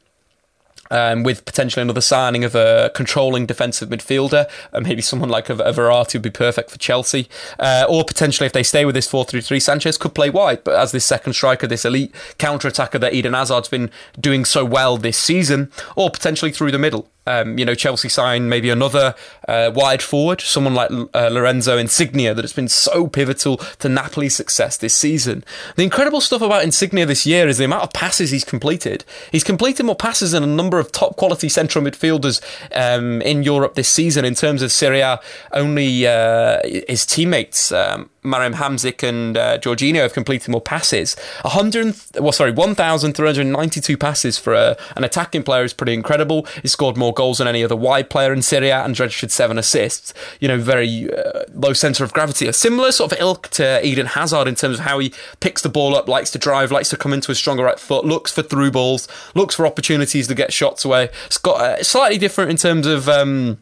Um, 0.89 1.23
with 1.23 1.45
potentially 1.45 1.81
another 1.81 2.01
signing 2.01 2.43
of 2.43 2.55
a 2.55 2.91
controlling 2.95 3.45
defensive 3.45 3.89
midfielder, 3.89 4.49
uh, 4.73 4.79
maybe 4.79 5.01
someone 5.01 5.29
like 5.29 5.49
a, 5.49 5.53
a 5.53 5.73
Verratti 5.73 6.15
would 6.15 6.21
be 6.21 6.29
perfect 6.29 6.71
for 6.71 6.77
Chelsea, 6.77 7.27
uh, 7.59 7.85
or 7.89 8.03
potentially 8.03 8.45
if 8.45 8.53
they 8.53 8.63
stay 8.63 8.85
with 8.85 8.95
this 8.95 9.09
4-3-3, 9.09 9.61
Sanchez 9.61 9.97
could 9.97 10.13
play 10.13 10.29
wide, 10.29 10.63
but 10.63 10.75
as 10.75 10.91
this 10.91 11.05
second 11.05 11.33
striker, 11.33 11.67
this 11.67 11.85
elite 11.85 12.13
counter-attacker 12.37 12.99
that 12.99 13.13
Eden 13.13 13.33
Hazard's 13.33 13.69
been 13.69 13.89
doing 14.19 14.45
so 14.45 14.65
well 14.65 14.97
this 14.97 15.17
season, 15.17 15.71
or 15.95 16.09
potentially 16.09 16.51
through 16.51 16.71
the 16.71 16.79
middle. 16.79 17.09
Um, 17.29 17.59
you 17.59 17.65
know, 17.65 17.75
Chelsea 17.75 18.09
sign 18.09 18.49
maybe 18.49 18.71
another 18.71 19.13
uh, 19.47 19.71
wide 19.73 20.01
forward, 20.01 20.41
someone 20.41 20.73
like 20.73 20.89
uh, 20.91 21.29
Lorenzo 21.31 21.77
Insigne 21.77 22.33
that 22.33 22.43
has 22.43 22.53
been 22.53 22.67
so 22.67 23.07
pivotal 23.07 23.57
to 23.57 23.87
Napoli's 23.87 24.35
success 24.35 24.77
this 24.77 24.95
season. 24.95 25.43
The 25.75 25.83
incredible 25.83 26.21
stuff 26.21 26.41
about 26.41 26.63
Insigne 26.63 27.05
this 27.05 27.27
year 27.27 27.47
is 27.47 27.59
the 27.59 27.65
amount 27.65 27.83
of 27.83 27.93
passes 27.93 28.31
he's 28.31 28.43
completed. 28.43 29.05
He's 29.31 29.43
completed 29.43 29.85
more 29.85 29.95
passes 29.95 30.31
than 30.31 30.41
a 30.41 30.47
number 30.47 30.79
of 30.79 30.91
top 30.91 31.17
quality 31.17 31.49
central 31.49 31.85
midfielders 31.85 32.41
um, 32.75 33.21
in 33.21 33.43
Europe 33.43 33.75
this 33.75 33.89
season 33.89 34.25
in 34.25 34.33
terms 34.33 34.63
of 34.63 34.71
Serie 34.71 35.01
A. 35.01 35.19
Only 35.53 36.07
uh, 36.07 36.59
his 36.87 37.05
teammates. 37.05 37.71
Um, 37.71 38.09
Marek 38.23 38.53
Hamsik 38.53 39.07
and 39.07 39.37
uh, 39.37 39.57
Jorginho 39.59 40.01
have 40.01 40.13
completed 40.13 40.49
more 40.49 40.61
passes. 40.61 41.15
100, 41.41 41.95
well, 42.19 42.31
sorry, 42.31 42.51
1,392 42.51 43.97
passes 43.97 44.37
for 44.37 44.53
a, 44.53 44.77
an 44.95 45.03
attacking 45.03 45.43
player 45.43 45.63
is 45.63 45.73
pretty 45.73 45.93
incredible. 45.93 46.45
He 46.61 46.67
scored 46.67 46.97
more 46.97 47.13
goals 47.13 47.37
than 47.37 47.47
any 47.47 47.63
other 47.63 47.75
wide 47.75 48.09
player 48.09 48.33
in 48.33 48.41
Serie 48.41 48.69
A 48.69 48.83
and 48.83 48.99
registered 48.99 49.31
seven 49.31 49.57
assists. 49.57 50.13
You 50.39 50.47
know, 50.47 50.57
very 50.57 51.11
uh, 51.11 51.43
low 51.53 51.73
centre 51.73 52.03
of 52.03 52.13
gravity. 52.13 52.47
A 52.47 52.53
similar 52.53 52.91
sort 52.91 53.11
of 53.11 53.19
ilk 53.19 53.49
to 53.49 53.85
Eden 53.85 54.07
Hazard 54.07 54.47
in 54.47 54.55
terms 54.55 54.79
of 54.79 54.85
how 54.85 54.99
he 54.99 55.13
picks 55.39 55.61
the 55.61 55.69
ball 55.69 55.95
up, 55.95 56.07
likes 56.07 56.31
to 56.31 56.37
drive, 56.37 56.71
likes 56.71 56.89
to 56.89 56.97
come 56.97 57.13
into 57.13 57.31
a 57.31 57.35
stronger 57.35 57.63
right 57.63 57.79
foot, 57.79 58.05
looks 58.05 58.31
for 58.31 58.43
through 58.43 58.71
balls, 58.71 59.07
looks 59.35 59.55
for 59.55 59.65
opportunities 59.65 60.27
to 60.27 60.35
get 60.35 60.51
shots 60.51 60.83
away. 60.83 61.09
It's 61.25 61.37
got 61.37 61.61
uh, 61.61 61.83
slightly 61.83 62.17
different 62.17 62.51
in 62.51 62.57
terms 62.57 62.85
of. 62.85 63.07
Um, 63.07 63.59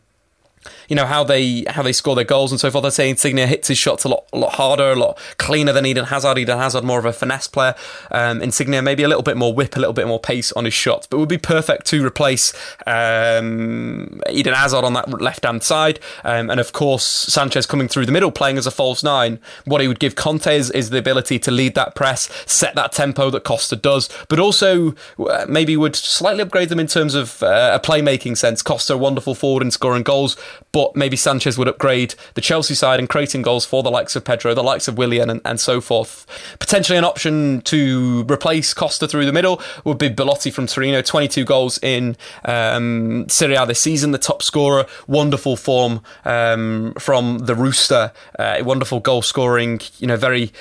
you 0.88 0.96
know 0.96 1.06
how 1.06 1.24
they 1.24 1.64
how 1.68 1.82
they 1.82 1.92
score 1.92 2.16
their 2.16 2.24
goals 2.26 2.52
and 2.52 2.60
so 2.60 2.72
forth. 2.72 2.86
I'd 2.86 2.94
say 2.94 3.10
Insigne 3.10 3.48
hits 3.48 3.68
his 3.68 3.78
shots 3.78 4.04
a 4.04 4.10
lot 4.10 4.28
a 4.34 4.38
lot 4.38 4.54
harder, 4.54 4.92
a 4.92 4.96
lot 4.96 5.18
cleaner 5.38 5.74
than 5.74 5.86
Eden 5.86 6.06
Hazard. 6.06 6.38
Eden 6.38 6.58
Hazard 6.58 6.84
more 6.84 7.00
of 7.00 7.06
a 7.06 7.14
finesse 7.14 7.48
player. 7.48 7.76
Um, 8.12 8.42
Insigne 8.42 8.84
maybe 8.84 9.04
a 9.04 9.08
little 9.08 9.24
bit 9.24 9.38
more 9.38 9.54
whip, 9.54 9.76
a 9.76 9.80
little 9.80 9.94
bit 9.94 10.08
more 10.08 10.20
pace 10.20 10.52
on 10.54 10.66
his 10.66 10.74
shots, 10.74 11.08
but 11.08 11.18
would 11.18 11.30
be 11.30 11.38
perfect 11.38 11.86
to 11.88 12.06
replace 12.06 12.54
um, 12.86 14.22
Eden 14.30 14.54
Hazard 14.54 14.84
on 14.84 14.94
that 14.94 15.10
left 15.22 15.46
hand 15.46 15.64
side. 15.64 16.00
Um, 16.24 16.50
and 16.50 16.60
of 16.60 16.74
course 16.74 17.06
Sanchez 17.06 17.66
coming 17.66 17.88
through 17.88 18.06
the 18.06 18.12
middle, 18.12 18.32
playing 18.32 18.58
as 18.58 18.68
a 18.68 18.72
false 18.72 19.04
nine. 19.04 19.40
What 19.66 19.82
he 19.82 19.88
would 19.88 20.00
give 20.00 20.16
Conte 20.16 20.56
is, 20.56 20.72
is 20.72 20.90
the 20.90 20.98
ability 20.98 21.40
to 21.40 21.52
lead 21.52 21.76
that 21.76 21.96
press, 21.96 22.30
set 22.46 22.76
that 22.76 22.92
tempo 22.92 23.30
that 23.30 23.44
Costa 23.44 23.76
does, 23.76 24.10
but 24.30 24.40
also 24.40 24.96
uh, 25.20 25.46
maybe 25.48 25.76
would 25.76 25.96
slightly 25.96 26.42
upgrade 26.42 26.70
them 26.70 26.80
in 26.80 26.88
terms 26.88 27.16
of 27.16 27.44
uh, 27.44 27.72
a 27.74 27.86
playmaking 27.86 28.38
sense. 28.38 28.62
Costa 28.62 28.98
wonderful 28.98 29.36
forward 29.36 29.64
in 29.64 29.72
scoring 29.72 30.04
goals 30.04 30.38
but 30.78 30.96
maybe 30.96 31.18
Sanchez 31.18 31.58
would 31.58 31.68
upgrade 31.68 32.14
the 32.36 32.42
Chelsea 32.42 32.76
side 32.76 33.00
and 33.00 33.10
creating 33.10 33.42
goals 33.42 33.66
for 33.66 33.82
the 33.82 33.90
likes 33.90 34.16
of 34.16 34.24
Pedro, 34.24 34.54
the 34.54 34.62
likes 34.62 34.88
of 34.88 34.96
Willian, 34.96 35.28
and, 35.28 35.42
and 35.44 35.60
so 35.60 35.82
forth. 35.82 36.28
Potentially 36.60 37.00
an 37.00 37.04
option 37.04 37.62
to 37.62 38.24
replace 38.30 38.76
Costa 38.76 39.08
through 39.08 39.26
the 39.26 39.34
middle 39.34 39.60
would 39.86 39.98
be 39.98 40.08
Belotti 40.08 40.52
from 40.52 40.68
Torino, 40.68 41.02
22 41.02 41.46
goals 41.46 41.80
in 41.82 42.16
um, 42.46 43.28
Serie 43.28 43.56
A 43.56 43.66
this 43.66 43.82
season, 43.82 44.12
the 44.12 44.20
top 44.20 44.44
scorer, 44.44 44.86
wonderful 45.08 45.56
form 45.56 46.02
um, 46.26 46.94
from 47.00 47.40
the 47.40 47.56
Rooster, 47.56 48.12
uh, 48.38 48.60
wonderful 48.62 49.00
goal 49.00 49.24
scoring, 49.24 49.82
you 49.98 50.06
know, 50.06 50.16
very 50.16 50.54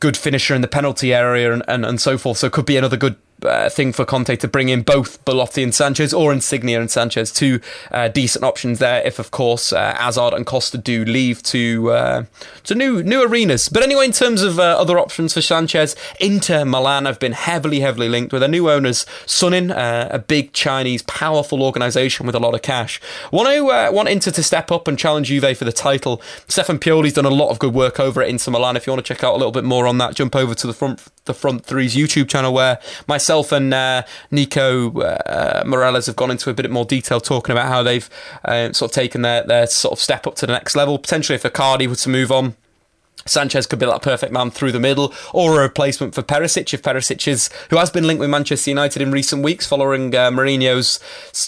good 0.00 0.18
finisher 0.18 0.54
in 0.54 0.60
the 0.60 0.68
penalty 0.68 1.14
area 1.14 1.50
and, 1.50 1.62
and, 1.66 1.86
and 1.86 1.98
so 1.98 2.18
forth. 2.18 2.36
So 2.36 2.50
could 2.50 2.66
be 2.66 2.76
another 2.76 2.98
good 2.98 3.16
uh, 3.44 3.68
thing 3.68 3.92
for 3.92 4.04
Conte 4.04 4.36
to 4.36 4.48
bring 4.48 4.68
in 4.68 4.82
both 4.82 5.24
Belotti 5.24 5.62
and 5.62 5.74
Sanchez 5.74 6.12
or 6.12 6.32
Insigne 6.32 6.76
and 6.76 6.90
Sanchez, 6.90 7.32
two 7.32 7.60
uh, 7.90 8.08
decent 8.08 8.44
options 8.44 8.78
there. 8.78 9.02
If 9.06 9.18
of 9.18 9.30
course 9.30 9.72
uh, 9.72 9.94
Hazard 9.94 10.34
and 10.34 10.46
Costa 10.46 10.78
do 10.78 11.04
leave 11.04 11.42
to 11.44 11.90
uh, 11.90 12.24
to 12.64 12.74
new 12.74 13.02
new 13.02 13.22
arenas. 13.22 13.68
But 13.68 13.82
anyway, 13.82 14.06
in 14.06 14.12
terms 14.12 14.42
of 14.42 14.58
uh, 14.58 14.62
other 14.62 14.98
options 14.98 15.34
for 15.34 15.42
Sanchez, 15.42 15.96
Inter 16.18 16.64
Milan 16.64 17.04
have 17.04 17.18
been 17.18 17.32
heavily 17.32 17.80
heavily 17.80 18.08
linked 18.08 18.32
with 18.32 18.40
their 18.40 18.48
new 18.48 18.70
owners 18.70 19.06
Suning, 19.26 19.70
uh, 19.70 20.08
a 20.10 20.18
big 20.18 20.52
Chinese 20.52 21.02
powerful 21.02 21.62
organisation 21.62 22.26
with 22.26 22.34
a 22.34 22.40
lot 22.40 22.54
of 22.54 22.62
cash. 22.62 23.00
Want 23.32 23.48
to 23.48 23.92
want 23.92 24.08
Inter 24.08 24.30
to 24.30 24.42
step 24.42 24.70
up 24.70 24.88
and 24.88 24.98
challenge 24.98 25.28
Juve 25.28 25.56
for 25.56 25.64
the 25.64 25.72
title. 25.72 26.20
Stefan 26.48 26.78
Pioli's 26.78 27.14
done 27.14 27.24
a 27.24 27.30
lot 27.30 27.50
of 27.50 27.58
good 27.58 27.74
work 27.74 28.00
over 28.00 28.22
at 28.22 28.28
Inter 28.28 28.52
Milan. 28.52 28.76
If 28.76 28.86
you 28.86 28.92
want 28.92 29.04
to 29.04 29.14
check 29.14 29.24
out 29.24 29.34
a 29.34 29.38
little 29.38 29.52
bit 29.52 29.64
more 29.64 29.86
on 29.86 29.98
that, 29.98 30.14
jump 30.14 30.34
over 30.34 30.54
to 30.54 30.66
the 30.66 30.72
front 30.72 31.00
the 31.24 31.34
front 31.34 31.64
three's 31.64 31.94
YouTube 31.94 32.28
channel 32.28 32.52
where 32.52 32.78
myself 33.06 33.52
and 33.52 33.72
uh, 33.72 34.02
Nico 34.30 35.00
uh, 35.00 35.62
Morales 35.66 36.06
have 36.06 36.16
gone 36.16 36.30
into 36.30 36.50
a 36.50 36.54
bit 36.54 36.70
more 36.70 36.84
detail 36.84 37.20
talking 37.20 37.52
about 37.52 37.68
how 37.68 37.82
they've 37.82 38.08
uh, 38.44 38.72
sort 38.72 38.90
of 38.90 38.94
taken 38.94 39.22
their, 39.22 39.44
their 39.44 39.66
sort 39.66 39.92
of 39.92 40.00
step 40.00 40.26
up 40.26 40.34
to 40.36 40.46
the 40.46 40.52
next 40.52 40.74
level. 40.76 40.98
Potentially, 40.98 41.36
if 41.36 41.42
Icardi 41.42 41.86
were 41.86 41.96
to 41.96 42.08
move 42.08 42.32
on, 42.32 42.56
Sanchez 43.26 43.66
could 43.66 43.78
be 43.78 43.86
that 43.86 44.02
perfect 44.02 44.32
man 44.32 44.50
through 44.50 44.72
the 44.72 44.80
middle, 44.80 45.12
or 45.32 45.60
a 45.60 45.62
replacement 45.62 46.14
for 46.14 46.22
Perisic 46.22 46.72
if 46.72 46.82
Perisic 46.82 47.28
is, 47.28 47.50
who 47.68 47.76
has 47.76 47.90
been 47.90 48.06
linked 48.06 48.20
with 48.20 48.30
Manchester 48.30 48.70
United 48.70 49.02
in 49.02 49.12
recent 49.12 49.42
weeks, 49.42 49.66
following 49.66 50.14
uh, 50.14 50.30
Mourinho's, 50.30 51.00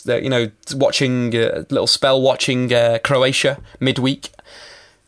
uh, 0.09 0.17
you 0.17 0.29
know, 0.29 0.51
watching 0.75 1.35
a 1.35 1.47
uh, 1.47 1.65
little 1.71 1.87
spell 1.87 2.21
watching 2.21 2.73
uh, 2.73 2.99
Croatia 3.03 3.59
midweek 3.81 4.31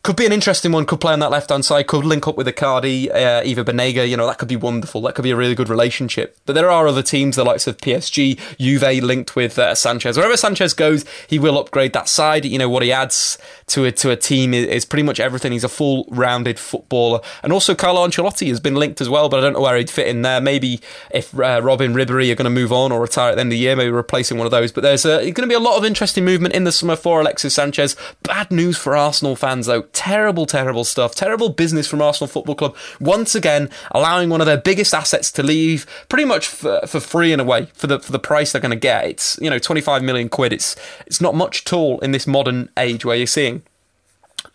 could 0.05 0.15
be 0.15 0.25
an 0.27 0.31
interesting 0.31 0.71
one. 0.71 0.85
Could 0.85 1.01
play 1.01 1.13
on 1.13 1.19
that 1.19 1.31
left 1.31 1.49
hand 1.49 1.65
side. 1.65 1.87
Could 1.87 2.05
link 2.05 2.27
up 2.27 2.37
with 2.37 2.45
Icardi, 2.45 3.09
uh, 3.09 3.41
Ever 3.43 3.63
Banega. 3.63 4.07
You 4.07 4.15
know 4.15 4.27
that 4.27 4.37
could 4.37 4.47
be 4.47 4.55
wonderful. 4.55 5.01
That 5.01 5.15
could 5.15 5.23
be 5.23 5.31
a 5.31 5.35
really 5.35 5.55
good 5.55 5.67
relationship. 5.67 6.37
But 6.45 6.53
there 6.53 6.69
are 6.69 6.87
other 6.87 7.01
teams, 7.01 7.35
the 7.35 7.43
likes 7.43 7.65
of 7.65 7.77
PSG, 7.77 8.39
Juve, 8.59 9.03
linked 9.03 9.35
with 9.35 9.57
uh, 9.57 9.73
Sanchez. 9.73 10.15
Wherever 10.15 10.37
Sanchez 10.37 10.75
goes, 10.75 11.05
he 11.27 11.39
will 11.39 11.57
upgrade 11.57 11.93
that 11.93 12.07
side. 12.07 12.45
You 12.45 12.59
know 12.59 12.69
what 12.69 12.83
he 12.83 12.91
adds 12.91 13.39
to 13.67 13.85
a 13.85 13.91
to 13.93 14.11
a 14.11 14.15
team 14.15 14.53
is, 14.53 14.85
pretty 14.85 15.01
much 15.01 15.19
everything. 15.19 15.51
He's 15.51 15.63
a 15.63 15.69
full 15.69 16.05
rounded 16.09 16.59
footballer. 16.59 17.21
And 17.41 17.51
also 17.51 17.73
Carlo 17.73 18.07
Ancelotti 18.07 18.47
has 18.49 18.59
been 18.59 18.75
linked 18.75 19.01
as 19.01 19.09
well, 19.09 19.27
but 19.27 19.39
I 19.39 19.41
don't 19.41 19.53
know 19.53 19.61
where 19.61 19.75
he'd 19.75 19.89
fit 19.89 20.07
in 20.07 20.21
there. 20.21 20.39
Maybe 20.39 20.81
if 21.09 21.33
uh, 21.33 21.61
Robben 21.61 21.95
Ribery 21.95 22.31
are 22.31 22.35
going 22.35 22.43
to 22.43 22.51
move 22.51 22.71
on 22.71 22.91
or 22.91 23.01
retire 23.01 23.31
at 23.31 23.35
the 23.35 23.41
end 23.41 23.47
of 23.47 23.53
the 23.53 23.57
year, 23.57 23.75
maybe 23.75 23.89
replacing 23.89 24.37
one 24.37 24.45
of 24.45 24.51
those. 24.51 24.71
But 24.71 24.81
there's 24.81 25.03
going 25.03 25.33
to 25.33 25.47
be 25.47 25.55
a 25.55 25.59
lot 25.59 25.79
of 25.79 25.83
interesting 25.83 26.23
movement 26.23 26.53
in 26.53 26.63
the 26.63 26.71
summer 26.71 26.95
for 26.95 27.21
Alexis 27.21 27.55
Sanchez. 27.55 27.95
Bad 28.21 28.51
news 28.51 28.77
for 28.77 28.95
Arsenal 28.95 29.35
fans 29.35 29.65
though 29.65 29.81
terrible, 29.95 30.45
terrible 30.45 30.83
stuff. 30.83 31.15
Terrible 31.15 31.49
business 31.49 31.87
from 31.87 32.01
Arsenal 32.01 32.27
Football 32.27 32.55
Club. 32.55 32.75
Once 32.99 33.33
again, 33.33 33.69
allowing 33.91 34.29
one 34.29 34.41
of 34.41 34.45
their 34.45 34.57
biggest 34.57 34.93
assets 34.93 35.31
to 35.31 35.41
leave 35.41 35.87
pretty 36.09 36.25
much 36.25 36.47
for, 36.47 36.85
for 36.85 36.99
free 36.99 37.33
in 37.33 37.39
a 37.39 37.43
way 37.43 37.65
for 37.73 37.87
the 37.87 37.99
for 37.99 38.11
the 38.11 38.19
price 38.19 38.51
they're 38.51 38.61
going 38.61 38.69
to 38.71 38.75
get. 38.75 39.05
It's 39.05 39.39
you 39.41 39.49
know 39.49 39.57
25 39.57 40.03
million 40.03 40.29
quid. 40.29 40.53
It's 40.53 40.75
it's 41.07 41.21
not 41.21 41.33
much 41.33 41.65
at 41.65 41.73
all 41.73 41.99
in 41.99 42.11
this 42.11 42.27
modern 42.27 42.69
age 42.77 43.05
where 43.05 43.15
you're 43.15 43.25
seeing 43.25 43.63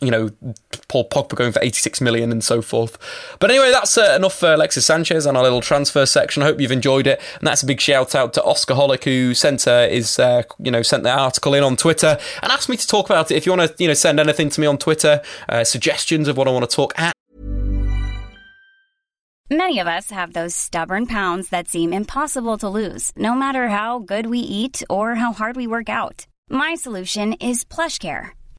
you 0.00 0.11
know, 0.11 0.30
Paul 0.88 1.09
Pogba 1.09 1.35
going 1.35 1.52
for 1.52 1.62
86 1.62 2.00
million 2.00 2.32
and 2.32 2.42
so 2.42 2.62
forth. 2.62 2.99
But 3.38 3.50
anyway, 3.50 3.70
that's 3.70 3.97
uh, 3.97 4.14
enough 4.16 4.38
for 4.38 4.54
Alexis 4.54 4.87
Sanchez 4.87 5.26
and 5.26 5.37
our 5.37 5.42
little 5.42 5.61
transfer 5.61 6.06
section. 6.06 6.42
I 6.42 6.47
hope 6.47 6.61
you've 6.61 6.73
enjoyed 6.73 7.06
it. 7.06 7.20
And 7.38 7.47
that's 7.47 7.62
a 7.62 7.66
big 7.66 7.80
shout 7.80 8.14
out 8.14 8.35
to 8.35 8.44
Oscar 8.44 8.75
Holick, 8.75 9.04
who 9.04 9.35
sent 9.35 9.66
uh, 9.66 9.87
is 9.90 10.18
uh, 10.18 10.42
you 10.59 10.70
know 10.70 10.82
sent 10.82 11.02
the 11.02 11.11
article 11.11 11.54
in 11.54 11.62
on 11.62 11.76
Twitter 11.76 12.18
and 12.42 12.52
asked 12.52 12.68
me 12.68 12.76
to 12.76 12.87
talk 12.87 13.06
about 13.06 13.30
it. 13.30 13.37
If 13.37 13.47
you 13.47 13.52
want 13.52 13.76
to 13.76 13.82
you 13.82 13.88
know 13.88 13.94
send 13.94 14.20
anything 14.20 14.50
to 14.50 14.61
me 14.61 14.66
on 14.66 14.78
Twitter, 14.78 15.23
uh, 15.49 15.64
suggestions 15.64 16.28
of 16.28 16.37
what 16.37 16.49
I 16.49 16.50
want 16.50 16.68
to 16.68 16.75
talk 16.75 16.99
at. 16.99 17.12
Many 19.52 19.80
of 19.80 19.88
us 19.88 20.12
have 20.12 20.32
those 20.32 20.54
stubborn 20.54 21.06
pounds 21.06 21.49
that 21.49 21.68
seem 21.68 21.92
impossible 21.92 22.56
to 22.59 22.68
lose, 22.68 23.11
no 23.16 23.35
matter 23.35 23.68
how 23.68 23.99
good 23.99 24.26
we 24.26 24.38
eat 24.38 24.85
or 24.88 25.16
how 25.16 25.32
hard 25.32 25.56
we 25.56 25.66
work 25.66 25.88
out. 25.88 26.26
My 26.49 26.76
solution 26.76 27.32
is 27.35 27.64
PlushCare 27.64 28.30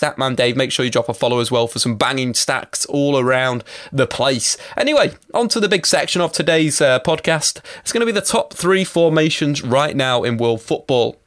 Statman 0.00 0.36
Dave. 0.36 0.56
Make 0.56 0.72
sure 0.72 0.84
you 0.84 0.90
drop 0.90 1.08
a 1.08 1.14
follow 1.14 1.40
as 1.40 1.50
well 1.50 1.66
for 1.66 1.78
some 1.78 1.96
banging 1.96 2.32
stats 2.32 2.86
all 2.88 3.18
around 3.18 3.64
the 3.92 4.06
place. 4.06 4.56
Anyway, 4.76 5.14
on 5.32 5.48
to 5.48 5.60
the 5.60 5.68
big 5.68 5.86
section 5.86 6.20
of 6.20 6.32
today's 6.32 6.80
uh, 6.80 7.00
podcast. 7.00 7.60
It's 7.80 7.92
going 7.92 8.00
to 8.00 8.06
be 8.06 8.12
the 8.12 8.20
top 8.20 8.52
three 8.54 8.84
formations 8.84 9.62
right 9.62 9.96
now 9.96 10.22
in 10.22 10.36
world 10.36 10.62
football. 10.62 11.18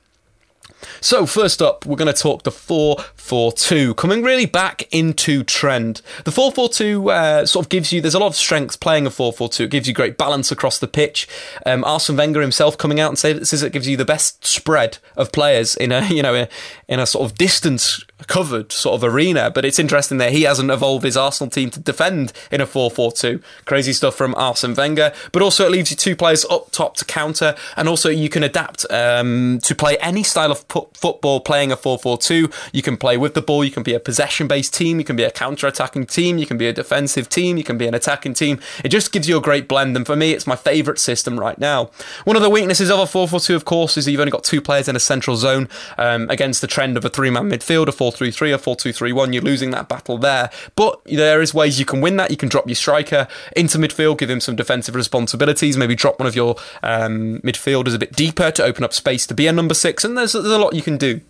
So, 1.01 1.25
first 1.25 1.61
up, 1.61 1.85
we're 1.85 1.95
going 1.95 2.13
to 2.13 2.21
talk 2.21 2.43
the 2.43 2.51
4 2.51 2.97
4 3.15 3.51
2, 3.51 3.93
coming 3.95 4.23
really 4.23 4.45
back 4.45 4.87
into 4.93 5.43
trend. 5.43 6.01
The 6.23 6.31
4 6.31 6.51
4 6.51 6.69
2 6.69 7.09
uh, 7.09 7.45
sort 7.45 7.65
of 7.65 7.69
gives 7.69 7.91
you, 7.91 8.01
there's 8.01 8.13
a 8.13 8.19
lot 8.19 8.27
of 8.27 8.35
strengths 8.35 8.75
playing 8.75 9.05
a 9.05 9.11
4 9.11 9.33
4 9.33 9.49
2. 9.49 9.63
It 9.63 9.71
gives 9.71 9.87
you 9.87 9.93
great 9.93 10.17
balance 10.17 10.51
across 10.51 10.77
the 10.79 10.87
pitch. 10.87 11.27
Um, 11.65 11.83
Arsene 11.83 12.15
Wenger 12.15 12.41
himself 12.41 12.77
coming 12.77 12.99
out 12.99 13.09
and 13.09 13.17
says 13.17 13.63
it 13.63 13.73
gives 13.73 13.87
you 13.87 13.97
the 13.97 14.05
best 14.05 14.45
spread 14.45 14.99
of 15.15 15.31
players 15.31 15.75
in 15.75 15.91
a, 15.91 16.05
you 16.13 16.21
know, 16.21 16.33
in 16.33 16.43
a, 16.43 16.49
in 16.87 16.99
a 16.99 17.05
sort 17.05 17.29
of 17.29 17.37
distance 17.37 18.03
covered 18.25 18.71
sort 18.71 18.95
of 18.95 19.03
arena. 19.03 19.51
But 19.51 19.65
it's 19.65 19.77
interesting 19.77 20.17
that 20.17 20.31
he 20.31 20.43
hasn't 20.43 20.71
evolved 20.71 21.05
his 21.05 21.15
Arsenal 21.15 21.51
team 21.51 21.69
to 21.71 21.79
defend 21.79 22.33
in 22.51 22.61
a 22.61 22.65
4 22.65 22.89
4 22.89 23.11
2. 23.11 23.41
Crazy 23.65 23.93
stuff 23.93 24.15
from 24.15 24.33
Arsene 24.35 24.73
Wenger. 24.73 25.13
But 25.31 25.41
also, 25.41 25.65
it 25.65 25.71
leaves 25.71 25.91
you 25.91 25.97
two 25.97 26.15
players 26.15 26.45
up 26.49 26.71
top 26.71 26.97
to 26.97 27.05
counter, 27.05 27.55
and 27.75 27.87
also 27.87 28.09
you 28.09 28.29
can 28.29 28.43
adapt 28.43 28.89
um, 28.89 29.59
to 29.63 29.75
play 29.75 29.97
any 29.97 30.23
style 30.23 30.51
of 30.51 30.65
football 30.93 31.39
playing 31.39 31.71
a 31.71 31.77
4 31.77 31.99
4 31.99 32.17
2. 32.17 32.49
You 32.73 32.81
can 32.81 32.97
play 32.97 33.17
with 33.17 33.33
the 33.33 33.41
ball, 33.41 33.63
you 33.63 33.71
can 33.71 33.83
be 33.83 33.93
a 33.93 33.99
possession 33.99 34.47
based 34.47 34.73
team, 34.73 34.99
you 34.99 35.05
can 35.05 35.15
be 35.15 35.23
a 35.23 35.31
counter 35.31 35.67
attacking 35.67 36.07
team, 36.07 36.37
you 36.37 36.45
can 36.45 36.57
be 36.57 36.67
a 36.67 36.73
defensive 36.73 37.29
team, 37.29 37.57
you 37.57 37.63
can 37.63 37.77
be 37.77 37.87
an 37.87 37.93
attacking 37.93 38.33
team. 38.33 38.59
It 38.83 38.89
just 38.89 39.11
gives 39.11 39.29
you 39.29 39.37
a 39.37 39.41
great 39.41 39.67
blend, 39.67 39.95
and 39.95 40.05
for 40.05 40.15
me, 40.15 40.31
it's 40.31 40.47
my 40.47 40.55
favourite 40.55 40.99
system 40.99 41.39
right 41.39 41.57
now. 41.57 41.91
One 42.23 42.35
of 42.35 42.41
the 42.41 42.49
weaknesses 42.49 42.89
of 42.89 42.99
a 42.99 43.05
4 43.05 43.27
4 43.27 43.39
2, 43.39 43.55
of 43.55 43.65
course, 43.65 43.97
is 43.97 44.05
that 44.05 44.11
you've 44.11 44.21
only 44.21 44.31
got 44.31 44.43
two 44.43 44.61
players 44.61 44.87
in 44.87 44.95
a 44.95 44.99
central 44.99 45.35
zone 45.35 45.69
um, 45.97 46.29
against 46.29 46.61
the 46.61 46.67
trend 46.67 46.97
of 46.97 47.05
a 47.05 47.09
three 47.09 47.29
man 47.29 47.49
midfield, 47.49 47.87
a 47.87 47.91
4 47.91 48.06
3 48.11 48.31
3 48.31 48.53
or 48.53 48.57
4 48.57 48.75
2 48.75 48.93
3 48.93 49.11
1. 49.13 49.33
You're 49.33 49.43
losing 49.43 49.71
that 49.71 49.87
battle 49.87 50.17
there. 50.17 50.49
But 50.75 51.01
there 51.05 51.41
is 51.41 51.53
ways 51.53 51.79
you 51.79 51.85
can 51.85 52.01
win 52.01 52.17
that. 52.17 52.31
You 52.31 52.37
can 52.37 52.49
drop 52.49 52.67
your 52.67 52.75
striker 52.75 53.27
into 53.55 53.77
midfield, 53.77 54.17
give 54.17 54.29
him 54.29 54.39
some 54.39 54.55
defensive 54.55 54.95
responsibilities, 54.95 55.77
maybe 55.77 55.95
drop 55.95 56.19
one 56.19 56.27
of 56.27 56.35
your 56.35 56.55
um, 56.83 57.39
midfielders 57.41 57.95
a 57.95 57.99
bit 57.99 58.13
deeper 58.13 58.51
to 58.51 58.63
open 58.63 58.83
up 58.83 58.93
space 58.93 59.27
to 59.27 59.33
be 59.33 59.47
a 59.47 59.51
number 59.51 59.73
six, 59.73 60.03
and 60.03 60.17
there's, 60.17 60.33
there's 60.33 60.45
a 60.45 60.57
lot 60.57 60.73
you 60.73 60.81
can 60.81 60.97
do. 60.97 61.21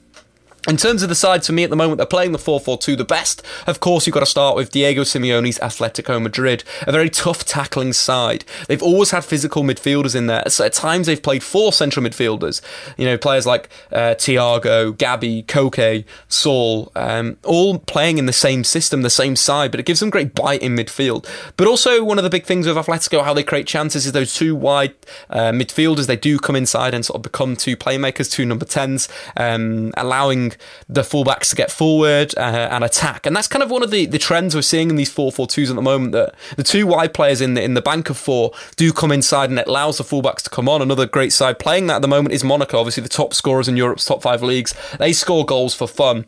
In 0.67 0.75
terms 0.75 1.01
of 1.01 1.07
the 1.07 1.15
side, 1.15 1.45
for 1.45 1.53
me 1.53 1.63
at 1.63 1.69
the 1.69 1.77
moment, 1.77 1.97
they're 1.97 2.05
playing 2.05 2.33
the 2.33 2.37
4 2.37 2.59
4 2.59 2.77
2 2.77 2.97
the 2.97 3.05
best. 3.05 3.41
Of 3.65 3.79
course, 3.79 4.05
you've 4.05 4.13
got 4.13 4.19
to 4.19 4.25
start 4.25 4.57
with 4.57 4.69
Diego 4.69 5.03
Simeone's 5.03 5.57
Atletico 5.59 6.21
Madrid, 6.21 6.65
a 6.85 6.91
very 6.91 7.09
tough 7.09 7.45
tackling 7.45 7.93
side. 7.93 8.43
They've 8.67 8.83
always 8.83 9.11
had 9.11 9.23
physical 9.23 9.63
midfielders 9.63 10.13
in 10.13 10.27
there. 10.27 10.43
So 10.49 10.65
at 10.65 10.73
times, 10.73 11.07
they've 11.07 11.23
played 11.23 11.41
four 11.41 11.71
central 11.71 12.05
midfielders. 12.05 12.61
You 12.97 13.05
know, 13.05 13.17
players 13.17 13.45
like 13.45 13.69
uh, 13.93 14.15
Thiago, 14.15 14.91
Gabi, 14.91 15.45
Koke, 15.45 16.03
Saul, 16.27 16.91
um, 16.97 17.37
all 17.45 17.79
playing 17.79 18.17
in 18.17 18.25
the 18.25 18.33
same 18.33 18.65
system, 18.65 19.03
the 19.03 19.09
same 19.09 19.37
side, 19.37 19.71
but 19.71 19.79
it 19.79 19.85
gives 19.85 20.01
them 20.01 20.09
great 20.09 20.35
bite 20.35 20.61
in 20.61 20.75
midfield. 20.75 21.25
But 21.55 21.67
also, 21.67 22.03
one 22.03 22.17
of 22.17 22.25
the 22.25 22.29
big 22.29 22.43
things 22.43 22.67
with 22.67 22.75
Atletico, 22.75 23.23
how 23.23 23.33
they 23.33 23.43
create 23.43 23.67
chances, 23.67 24.05
is 24.05 24.11
those 24.11 24.33
two 24.33 24.53
wide 24.53 24.95
uh, 25.29 25.51
midfielders. 25.51 26.07
They 26.07 26.17
do 26.17 26.37
come 26.37 26.57
inside 26.57 26.93
and 26.93 27.05
sort 27.05 27.15
of 27.15 27.21
become 27.21 27.55
two 27.55 27.77
playmakers, 27.77 28.29
two 28.29 28.45
number 28.45 28.65
10s, 28.65 29.07
um, 29.37 29.93
allowing 29.95 30.56
the 30.87 31.01
fullbacks 31.01 31.49
to 31.49 31.55
get 31.55 31.71
forward 31.71 32.33
uh, 32.37 32.69
and 32.71 32.83
attack. 32.83 33.25
And 33.25 33.35
that's 33.35 33.47
kind 33.47 33.63
of 33.63 33.71
one 33.71 33.83
of 33.83 33.91
the, 33.91 34.05
the 34.05 34.19
trends 34.19 34.55
we're 34.55 34.61
seeing 34.61 34.89
in 34.89 34.95
these 34.95 35.11
4 35.11 35.31
4 35.31 35.47
2s 35.47 35.69
at 35.69 35.75
the 35.75 35.81
moment 35.81 36.11
that 36.13 36.35
the 36.55 36.63
two 36.63 36.87
wide 36.87 37.13
players 37.13 37.41
in 37.41 37.53
the, 37.53 37.61
in 37.61 37.73
the 37.73 37.81
bank 37.81 38.09
of 38.09 38.17
four 38.17 38.51
do 38.75 38.91
come 38.91 39.11
inside 39.11 39.49
and 39.49 39.59
it 39.59 39.67
allows 39.67 39.97
the 39.97 40.03
fullbacks 40.03 40.41
to 40.43 40.49
come 40.49 40.67
on. 40.67 40.81
Another 40.81 41.05
great 41.05 41.33
side 41.33 41.59
playing 41.59 41.87
that 41.87 41.97
at 41.97 42.01
the 42.01 42.07
moment 42.07 42.33
is 42.33 42.43
Monaco, 42.43 42.79
obviously 42.79 43.03
the 43.03 43.09
top 43.09 43.33
scorers 43.33 43.67
in 43.67 43.77
Europe's 43.77 44.05
top 44.05 44.21
five 44.21 44.43
leagues. 44.43 44.73
They 44.99 45.13
score 45.13 45.45
goals 45.45 45.73
for 45.73 45.87
fun. 45.87 46.25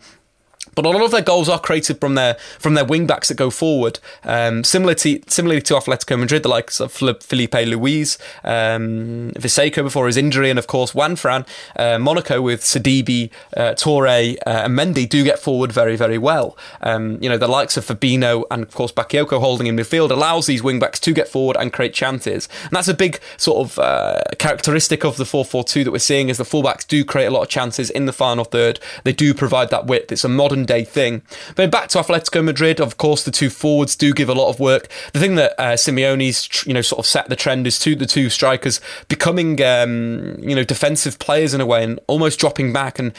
But 0.79 0.85
a 0.85 0.91
lot 0.91 1.03
of 1.03 1.11
their 1.11 1.21
goals 1.21 1.49
are 1.49 1.59
created 1.59 1.99
from 1.99 2.15
their 2.15 2.35
from 2.57 2.73
their 2.73 2.85
wing 2.85 3.05
backs 3.05 3.27
that 3.27 3.35
go 3.35 3.49
forward. 3.49 3.99
Um, 4.23 4.63
similar 4.63 4.93
to, 4.93 5.21
similarly 5.27 5.61
to 5.63 5.73
Atletico 5.73 6.17
Madrid, 6.17 6.41
the 6.41 6.47
likes 6.47 6.79
of 6.79 6.93
Filipe 6.93 7.67
Luis, 7.67 8.17
um, 8.45 9.33
Vrsaljko 9.35 9.83
before 9.83 10.07
his 10.07 10.15
injury, 10.15 10.49
and 10.49 10.57
of 10.57 10.67
course 10.67 10.95
Juan 10.95 11.17
Fran. 11.17 11.45
Uh, 11.75 11.99
Monaco 11.99 12.41
with 12.41 12.61
Sidibe, 12.61 13.29
uh, 13.57 13.73
Toure, 13.73 14.37
uh, 14.47 14.49
and 14.49 14.79
Mendy 14.79 15.09
do 15.09 15.25
get 15.25 15.37
forward 15.37 15.73
very, 15.73 15.97
very 15.97 16.17
well. 16.17 16.57
Um, 16.79 17.21
you 17.21 17.27
know, 17.27 17.37
the 17.37 17.49
likes 17.49 17.75
of 17.75 17.85
Fabinho 17.85 18.45
and 18.49 18.63
of 18.63 18.73
course 18.73 18.93
Bakayoko 18.93 19.41
holding 19.41 19.67
in 19.67 19.75
midfield 19.75 20.11
allows 20.11 20.45
these 20.45 20.63
wing 20.63 20.79
backs 20.79 21.01
to 21.01 21.11
get 21.11 21.27
forward 21.27 21.57
and 21.57 21.73
create 21.73 21.93
chances. 21.93 22.47
And 22.63 22.71
that's 22.71 22.87
a 22.87 22.93
big 22.93 23.19
sort 23.35 23.67
of 23.67 23.79
uh, 23.79 24.21
characteristic 24.37 25.03
of 25.03 25.17
the 25.17 25.25
4 25.25 25.43
4 25.43 25.65
2 25.65 25.83
that 25.83 25.91
we're 25.91 25.99
seeing 25.99 26.29
is 26.29 26.37
the 26.37 26.45
fullbacks 26.45 26.87
do 26.87 27.03
create 27.03 27.25
a 27.25 27.31
lot 27.31 27.41
of 27.41 27.49
chances 27.49 27.89
in 27.89 28.05
the 28.05 28.13
final 28.13 28.45
third. 28.45 28.79
They 29.03 29.11
do 29.11 29.33
provide 29.33 29.71
that 29.71 29.85
width. 29.85 30.13
It's 30.13 30.23
a 30.23 30.29
modern 30.29 30.68
day 30.69 30.83
thing. 30.83 31.23
But 31.55 31.71
back 31.71 31.89
to 31.89 31.97
Atletico 31.97 32.43
Madrid, 32.43 32.79
of 32.79 32.97
course, 32.97 33.23
the 33.23 33.31
two 33.31 33.49
forwards 33.49 33.95
do 33.95 34.13
give 34.13 34.29
a 34.29 34.33
lot 34.33 34.49
of 34.49 34.59
work. 34.59 34.87
The 35.13 35.19
thing 35.19 35.35
that 35.35 35.59
uh, 35.59 35.75
Simeone's, 35.75 36.65
you 36.65 36.73
know, 36.73 36.81
sort 36.81 36.99
of 36.99 37.07
set 37.07 37.27
the 37.27 37.35
trend 37.35 37.65
is 37.65 37.79
to 37.79 37.95
the 37.95 38.05
two 38.05 38.29
strikers 38.29 38.79
becoming, 39.07 39.61
um, 39.63 40.37
you 40.39 40.55
know, 40.55 40.63
defensive 40.63 41.17
players 41.17 41.55
in 41.55 41.59
a 41.59 41.65
way 41.65 41.83
and 41.83 41.99
almost 42.07 42.39
dropping 42.39 42.71
back 42.71 42.99
and 42.99 43.13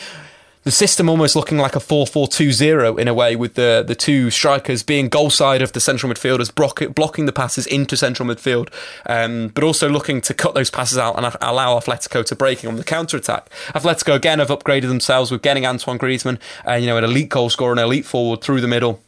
the 0.62 0.70
system 0.70 1.09
almost 1.09 1.35
looking 1.35 1.59
like 1.59 1.75
a 1.75 1.79
4-4-2-0 1.79 2.99
in 2.99 3.09
a 3.09 3.14
way 3.14 3.35
with 3.35 3.55
the 3.55 3.85
the 3.87 3.94
two 3.94 4.31
strikers 4.31 4.83
being 4.83 5.09
goal 5.09 5.31
side 5.31 5.62
of 5.62 5.73
the 5.73 5.81
central 5.81 6.12
midfielders 6.12 6.55
block, 6.55 6.83
blocking 6.94 7.27
the 7.27 7.33
passes 7.33 7.66
into 7.66 7.96
central 7.96 8.29
midfield 8.29 8.68
um, 9.07 9.49
but 9.49 9.64
also 9.64 9.88
looking 9.88 10.20
to 10.20 10.35
cut 10.35 10.55
those 10.55 10.70
passes 10.70 10.99
out 10.99 11.16
and 11.16 11.37
allow 11.40 11.79
Atletico 11.79 12.25
to 12.25 12.37
breaking 12.37 12.68
on 12.68 12.77
the 12.77 12.85
counter 12.85 13.16
attack 13.16 13.49
Atletico 13.75 14.14
again 14.14 14.38
have 14.38 14.49
upgraded 14.49 14.88
themselves 14.88 15.31
with 15.31 15.42
getting 15.42 15.66
Antoine 15.66 15.99
Griezmann 15.99 16.38
uh, 16.66 16.75
you 16.75 16.87
know 16.87 16.96
an 16.96 17.05
elite 17.05 17.31
goal 17.31 17.51
scorer 17.51 17.73
an 17.73 17.79
elite 17.79 18.05
forward 18.05 18.42
through 18.42 18.61
the 18.61 18.68
middle 18.68 19.01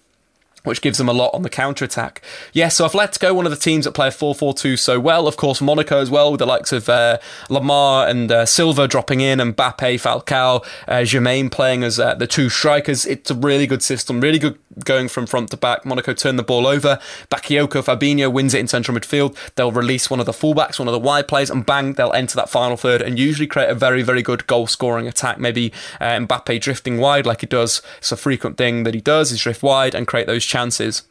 which 0.65 0.81
gives 0.81 0.99
them 0.99 1.09
a 1.09 1.13
lot 1.13 1.33
on 1.35 1.43
the 1.43 1.51
counter 1.51 1.85
attack. 1.85 2.23
Yes, 2.53 2.77
so 2.77 2.87
Atletico, 2.87 3.35
one 3.35 3.47
of 3.47 3.51
the 3.51 3.59
teams 3.59 3.85
that 3.85 3.93
play 3.93 4.09
a 4.09 4.11
4 4.11 4.35
4 4.35 4.55
2 4.55 4.77
so 4.77 5.01
well. 5.01 5.27
Of 5.27 5.37
course, 5.37 5.61
Monaco 5.61 6.01
as 6.01 6.11
well, 6.11 6.31
with 6.31 6.39
the 6.39 6.47
likes 6.47 6.73
of 6.73 6.89
uh, 6.89 7.19
Lemar 7.49 8.09
and 8.09 8.31
uh, 8.31 8.47
Silva 8.47 8.87
dropping 8.89 9.21
in, 9.21 9.41
and 9.41 9.57
Mbappe, 9.57 10.01
Falcao, 10.01 10.65
uh, 10.89 11.05
Germain 11.05 11.51
playing 11.51 11.83
as 11.83 11.99
uh, 11.99 12.15
the 12.15 12.27
two 12.27 12.49
strikers. 12.49 13.07
It's 13.07 13.31
a 13.31 13.35
really 13.35 13.67
good 13.67 13.83
system, 13.83 14.21
really 14.21 14.39
good 14.39 14.59
going 14.85 15.09
from 15.09 15.27
front 15.27 15.51
to 15.51 15.57
back. 15.57 15.85
Monaco 15.85 16.13
turn 16.13 16.37
the 16.37 16.43
ball 16.43 16.67
over. 16.67 16.99
Bakayoko 17.31 17.83
Fabinho 17.83 18.33
wins 18.33 18.55
it 18.55 18.61
in 18.61 18.69
central 18.69 18.97
midfield. 18.97 19.37
They'll 19.55 19.73
release 19.73 20.11
one 20.11 20.21
of 20.21 20.27
the 20.27 20.33
fullbacks, 20.33 20.79
one 20.79 20.89
of 20.89 20.93
the 20.93 20.99
wide 20.99 21.29
players, 21.29 21.51
and 21.51 21.65
bang, 21.65 21.95
they'll 21.95 22.13
enter 22.13 22.37
that 22.37 22.51
final 22.51 22.77
third 22.77 23.03
and 23.03 23.19
usually 23.19 23.47
create 23.47 23.71
a 23.71 23.75
very, 23.75 24.03
very 24.03 24.23
good 24.23 24.47
goal 24.47 24.67
scoring 24.67 25.07
attack. 25.09 25.39
Maybe 25.39 25.73
uh, 26.01 26.19
Mbappe 26.19 26.61
drifting 26.61 26.99
wide 26.99 27.27
like 27.27 27.41
he 27.41 27.47
does. 27.47 27.83
It's 27.99 28.13
a 28.13 28.17
frequent 28.17 28.57
thing 28.57 28.85
that 28.85 28.95
he 28.95 29.01
does, 29.01 29.33
is 29.33 29.41
drift 29.41 29.63
wide 29.63 29.95
and 29.95 30.07
create 30.07 30.27
those 30.27 30.45
chances. 30.45 31.03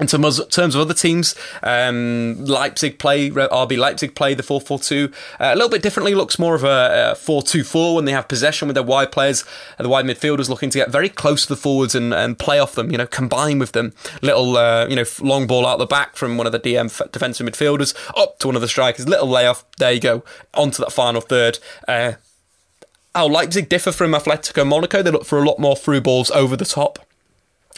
In 0.00 0.08
terms 0.08 0.40
of 0.40 0.76
other 0.76 0.92
teams, 0.92 1.36
um, 1.62 2.44
Leipzig 2.44 2.98
play, 2.98 3.30
RB 3.30 3.78
Leipzig 3.78 4.16
play 4.16 4.34
the 4.34 4.42
4 4.42 4.60
4 4.60 4.80
2 4.80 5.12
uh, 5.38 5.44
a 5.52 5.54
little 5.54 5.68
bit 5.68 5.82
differently. 5.82 6.16
Looks 6.16 6.36
more 6.36 6.56
of 6.56 6.64
a 6.64 7.14
4 7.14 7.42
2 7.42 7.62
4 7.62 7.94
when 7.94 8.04
they 8.04 8.10
have 8.10 8.26
possession 8.26 8.66
with 8.66 8.74
their 8.74 8.82
wide 8.82 9.12
players, 9.12 9.44
the 9.78 9.88
wide 9.88 10.04
midfielders 10.04 10.48
looking 10.48 10.68
to 10.70 10.78
get 10.78 10.90
very 10.90 11.08
close 11.08 11.46
to 11.46 11.48
the 11.50 11.56
forwards 11.56 11.94
and, 11.94 12.12
and 12.12 12.40
play 12.40 12.58
off 12.58 12.74
them, 12.74 12.90
you 12.90 12.98
know, 12.98 13.06
combine 13.06 13.60
with 13.60 13.70
them. 13.70 13.92
Little, 14.20 14.56
uh, 14.56 14.88
you 14.88 14.96
know, 14.96 15.04
long 15.20 15.46
ball 15.46 15.64
out 15.64 15.78
the 15.78 15.86
back 15.86 16.16
from 16.16 16.36
one 16.36 16.46
of 16.46 16.52
the 16.52 16.58
DM 16.58 17.12
defensive 17.12 17.46
midfielders 17.46 17.94
up 18.16 18.40
to 18.40 18.48
one 18.48 18.56
of 18.56 18.62
the 18.62 18.68
strikers. 18.68 19.08
Little 19.08 19.28
layoff, 19.28 19.64
there 19.78 19.92
you 19.92 20.00
go, 20.00 20.24
onto 20.54 20.82
that 20.82 20.90
final 20.90 21.20
third. 21.20 21.60
Uh, 21.86 22.14
how 23.14 23.28
Leipzig 23.28 23.68
differ 23.68 23.92
from 23.92 24.10
Atletico 24.10 24.66
Monaco, 24.66 25.02
they 25.02 25.12
look 25.12 25.24
for 25.24 25.40
a 25.40 25.46
lot 25.46 25.60
more 25.60 25.76
through 25.76 26.00
balls 26.00 26.32
over 26.32 26.56
the 26.56 26.64
top 26.64 27.03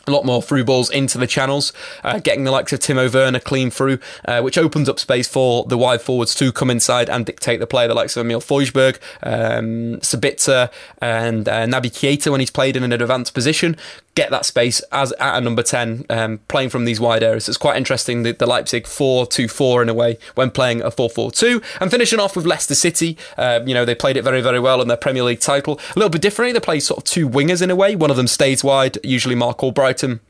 a 0.06 0.10
lot 0.10 0.24
more 0.24 0.42
through 0.42 0.64
balls 0.64 0.90
into 0.90 1.18
the 1.18 1.26
channels, 1.26 1.72
uh, 2.04 2.18
getting 2.18 2.44
the 2.44 2.50
likes 2.50 2.72
of 2.72 2.80
Timo 2.80 3.12
Werner 3.12 3.40
clean 3.40 3.70
through, 3.70 3.98
uh, 4.24 4.40
which 4.40 4.56
opens 4.56 4.88
up 4.88 5.00
space 5.00 5.28
for 5.28 5.64
the 5.64 5.76
wide 5.76 6.00
forwards 6.00 6.34
to 6.36 6.52
come 6.52 6.70
inside 6.70 7.10
and 7.10 7.26
dictate 7.26 7.60
the 7.60 7.66
play. 7.66 7.86
The 7.86 7.94
likes 7.94 8.16
of 8.16 8.24
Emil 8.24 8.40
Forsberg, 8.40 8.98
um, 9.22 10.00
Sabitzer, 10.00 10.70
and 10.98 11.48
uh, 11.48 11.66
Naby 11.66 11.90
Keita 11.90 12.30
when 12.30 12.40
he's 12.40 12.50
played 12.50 12.76
in 12.76 12.82
an 12.82 12.92
advanced 12.92 13.34
position, 13.34 13.76
get 14.16 14.30
that 14.30 14.44
space 14.44 14.80
as 14.90 15.12
at 15.12 15.36
a 15.36 15.40
number 15.40 15.62
10, 15.62 16.06
um, 16.10 16.38
playing 16.48 16.70
from 16.70 16.84
these 16.86 16.98
wide 16.98 17.22
areas. 17.22 17.48
It's 17.48 17.58
quite 17.58 17.76
interesting 17.76 18.24
the, 18.24 18.32
the 18.32 18.46
Leipzig 18.46 18.88
4 18.88 19.26
2 19.26 19.46
4 19.46 19.82
in 19.82 19.88
a 19.88 19.94
way 19.94 20.18
when 20.34 20.50
playing 20.50 20.82
a 20.82 20.90
4 20.90 21.08
4 21.08 21.30
2. 21.30 21.62
And 21.80 21.90
finishing 21.90 22.18
off 22.18 22.34
with 22.34 22.44
Leicester 22.44 22.74
City, 22.74 23.16
uh, 23.38 23.60
you 23.64 23.74
know, 23.74 23.84
they 23.84 23.94
played 23.94 24.16
it 24.16 24.22
very, 24.22 24.40
very 24.40 24.58
well 24.58 24.82
in 24.82 24.88
their 24.88 24.96
Premier 24.96 25.22
League 25.22 25.40
title. 25.40 25.78
A 25.94 25.98
little 25.98 26.10
bit 26.10 26.22
differently, 26.22 26.52
they 26.52 26.60
play 26.60 26.80
sort 26.80 26.98
of 26.98 27.04
two 27.04 27.28
wingers 27.28 27.62
in 27.62 27.70
a 27.70 27.76
way. 27.76 27.94
One 27.94 28.10
of 28.10 28.16
them 28.16 28.26
stays 28.26 28.64
wide, 28.64 28.98
usually 29.04 29.36
Marc 29.36 29.58
Albrighton 29.58 30.20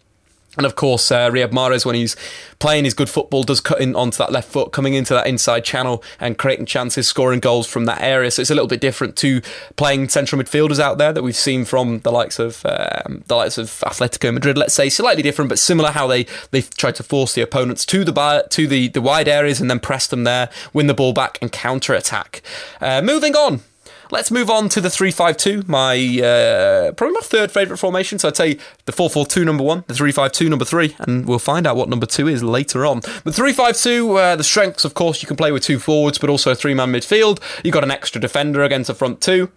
and 0.57 0.66
of 0.66 0.75
course, 0.75 1.11
uh, 1.11 1.31
Riyad 1.31 1.51
Mahrez, 1.51 1.85
when 1.85 1.95
he's 1.95 2.16
playing 2.59 2.85
his 2.85 2.95
good 2.95 3.11
football, 3.11 3.42
does 3.42 3.61
cut 3.61 3.81
in 3.81 3.95
onto 3.95 4.19
that 4.19 4.33
left 4.33 4.51
foot, 4.51 4.73
coming 4.73 4.95
into 4.95 5.14
that 5.14 5.27
inside 5.27 5.64
channel 5.64 6.03
and 6.19 6.38
creating 6.38 6.66
chances, 6.66 7.07
scoring 7.07 7.40
goals 7.40 7.66
from 7.66 7.85
that 7.85 8.01
area. 8.01 8.31
So 8.31 8.42
it's 8.42 8.51
a 8.51 8.55
little 8.55 8.69
bit 8.69 8.81
different 8.81 9.16
to 9.16 9.42
playing 9.77 10.09
central 10.09 10.40
midfielders 10.40 10.81
out 10.81 10.99
there 10.99 11.12
that 11.12 11.23
we've 11.23 11.37
seen 11.37 11.64
from 11.64 12.01
the 12.01 12.11
likes 12.11 12.38
of 12.38 12.64
um, 12.64 13.25
the 13.27 13.37
likes 13.37 13.59
of 13.59 13.66
Atletico 13.66 14.33
Madrid. 14.33 14.57
Let's 14.57 14.75
say 14.75 14.88
slightly 14.88 15.23
different, 15.23 15.49
but 15.49 15.59
similar 15.59 15.90
how 15.90 16.07
they 16.07 16.25
they 16.51 16.62
try 16.62 16.92
to 16.92 17.03
force 17.03 17.35
the 17.35 17.42
opponents 17.42 17.85
to 17.87 18.05
the 18.05 18.47
to 18.51 18.66
the 18.66 18.88
the 18.88 19.03
wide 19.03 19.29
areas 19.29 19.61
and 19.61 19.71
then 19.71 19.81
press 19.81 20.07
them 20.07 20.25
there, 20.25 20.51
win 20.73 20.87
the 20.87 20.95
ball 20.95 21.12
back 21.12 21.38
and 21.40 21.53
counter 21.53 21.95
attack. 21.95 22.42
Uh, 22.81 23.03
moving 23.03 23.35
on. 23.37 23.61
Let's 24.11 24.31
move 24.31 24.49
on 24.49 24.69
to 24.71 24.81
the 24.81 24.90
352, 24.90 25.64
my 25.66 25.97
uh, 26.23 26.92
probably 26.92 27.14
my 27.14 27.21
third 27.21 27.51
favourite 27.51 27.79
formation. 27.79 28.19
So 28.19 28.29
I'd 28.29 28.37
say 28.37 28.59
the 28.85 28.92
442 28.92 29.45
number 29.45 29.64
one, 29.64 29.85
the 29.87 29.95
352 29.95 30.49
number 30.49 30.64
three, 30.64 30.95
and 31.01 31.27
we'll 31.27 31.38
find 31.38 31.66
out 31.66 31.77
what 31.77 31.88
number 31.88 32.07
two 32.07 32.29
is 32.29 32.42
later 32.42 32.87
on. 32.87 33.01
The 33.01 33.33
352, 33.33 34.16
uh, 34.16 34.37
the 34.37 34.45
strengths, 34.45 34.85
of 34.85 34.95
course, 34.95 35.23
you 35.23 35.27
can 35.27 35.37
play 35.37 35.51
with 35.51 35.62
two 35.62 35.79
forwards, 35.79 36.19
but 36.19 36.31
also 36.31 36.51
a 36.51 36.55
three 36.55 36.75
man 36.75 36.92
midfield. 36.92 37.40
You've 37.64 37.75
got 37.75 37.85
an 37.85 37.90
extra 37.90 38.21
defender 38.21 38.62
against 38.62 38.88
the 38.88 38.95
front 38.95 39.21
two. 39.21 39.51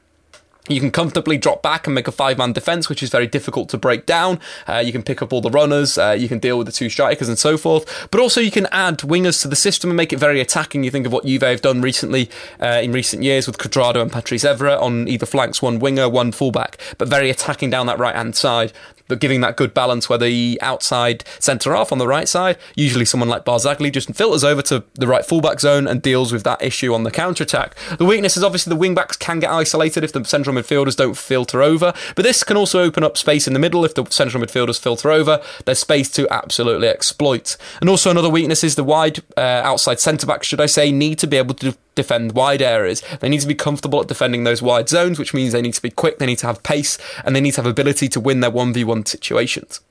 You 0.68 0.80
can 0.80 0.92
comfortably 0.92 1.38
drop 1.38 1.64
back 1.64 1.88
and 1.88 1.96
make 1.96 2.08
a 2.08 2.12
five 2.12 2.38
man 2.38 2.54
defence, 2.54 2.90
which 2.90 3.02
is 3.02 3.10
very 3.10 3.26
difficult 3.26 3.70
to 3.70 3.78
break 3.78 4.06
down. 4.06 4.40
Uh, 4.68 4.78
you 4.78 4.92
can 4.92 5.02
pick 5.02 5.22
up 5.22 5.34
all 5.34 5.42
the 5.42 5.50
runners, 5.50 5.98
uh, 5.98 6.16
you 6.18 6.28
can 6.28 6.38
deal 6.38 6.58
with 6.58 6.68
the 6.68 6.74
two 6.74 6.90
strikers 6.90 7.28
and 7.28 7.40
so 7.40 7.58
forth. 7.58 8.08
But 8.12 8.20
also, 8.20 8.40
you 8.40 8.52
can 8.52 8.68
add 8.72 9.00
wingers 9.00 9.42
to 9.42 9.48
the 9.48 9.56
system 9.56 9.90
and 9.90 9.98
make 9.98 10.14
it 10.14 10.20
very 10.20 10.40
attacking. 10.40 10.84
You 10.84 10.92
think 10.92 11.08
of 11.08 11.12
what 11.12 11.26
Juve 11.26 11.42
have 11.42 11.62
done 11.62 11.82
recently 11.82 12.30
uh, 12.62 12.82
in 12.84 12.92
recent 12.92 13.24
years 13.24 13.48
with 13.48 13.58
Cuadrado 13.58 14.02
and 14.02 14.12
Patrice 14.12 14.44
Evra 14.44 14.80
on 14.80 15.08
either 15.08 15.26
flanks, 15.26 15.62
one 15.62 15.80
winger, 15.80 16.08
one 16.08 16.32
fullback, 16.32 16.78
but 16.98 17.08
very 17.08 17.30
attacking 17.30 17.72
down 17.72 17.88
that 17.88 17.98
right 17.98 18.16
hand 18.16 18.36
side 18.36 18.72
giving 19.16 19.42
that 19.42 19.58
good 19.58 19.74
balance 19.74 20.10
where 20.10 20.18
the 20.18 20.60
outside 20.62 21.24
centre 21.40 21.74
half 21.74 21.92
on 21.92 21.98
the 21.98 22.08
right 22.08 22.28
side, 22.28 22.58
usually 22.76 23.06
someone 23.06 23.30
like 23.30 23.46
Barzagli, 23.46 23.92
just 23.92 24.14
filters 24.14 24.44
over 24.44 24.62
to 24.64 24.84
the 24.96 25.08
right 25.08 25.26
fullback 25.26 25.60
zone 25.60 25.88
and 25.88 26.02
deals 26.02 26.32
with 26.32 26.44
that 26.44 26.62
issue 26.62 26.94
on 26.94 27.04
the 27.04 27.12
counter 27.12 27.44
attack. 27.44 27.76
The 27.98 28.06
weakness 28.06 28.38
is 28.38 28.44
obviously 28.44 28.72
the 28.72 28.76
wing 28.76 28.96
backs 28.96 29.18
can 29.18 29.40
get 29.40 29.52
isolated 29.52 30.04
if 30.04 30.14
the 30.14 30.24
central 30.24 30.56
midfielders 30.56 30.96
don't 30.96 31.18
filter 31.18 31.62
over, 31.62 31.94
but 32.16 32.24
this 32.24 32.44
can 32.44 32.58
also 32.58 32.82
open 32.82 33.04
up 33.04 33.18
space 33.18 33.48
in 33.48 33.54
the 33.54 33.60
middle 33.60 33.86
if 33.86 33.96
the 33.96 34.06
central 34.10 34.44
midfielders 34.44 34.80
filter 34.80 35.12
over. 35.12 35.42
There's 35.66 35.80
space 35.80 36.10
to 36.12 36.28
absolutely 36.32 36.88
exploit. 36.88 37.58
And 37.82 37.90
also 37.90 38.12
another 38.12 38.30
weakness 38.30 38.64
is 38.64 38.76
the 38.76 38.84
wide 38.84 39.20
uh, 39.38 39.42
outside 39.42 40.00
centre 40.00 40.28
backs, 40.28 40.48
should 40.48 40.62
I 40.62 40.66
say, 40.66 40.92
need 40.92 41.20
to 41.20 41.28
be 41.28 41.38
able 41.38 41.56
to 41.56 41.76
defend 42.02 42.34
wide 42.34 42.62
areas. 42.62 43.04
They 43.20 43.30
need 43.30 43.42
to 43.42 43.48
be 43.48 43.56
comfortable 43.56 44.02
at 44.02 44.08
defending 44.08 44.44
those 44.44 44.62
wide 44.62 44.90
zones, 44.90 45.20
which 45.20 45.34
means 45.34 45.52
they 45.52 45.62
need 45.62 45.74
to 45.74 45.82
be 45.82 45.92
quick, 45.92 46.18
they 46.18 46.26
need 46.26 46.40
to 46.40 46.48
have 46.48 46.64
pace, 46.64 46.98
and 47.24 47.36
they 47.36 47.42
need 47.42 47.56
to 47.56 47.62
have 47.62 47.70
ability 47.70 48.08
to 48.10 48.20
win 48.20 48.40
their 48.40 48.52
1v1 48.52 49.08
situations. 49.08 49.82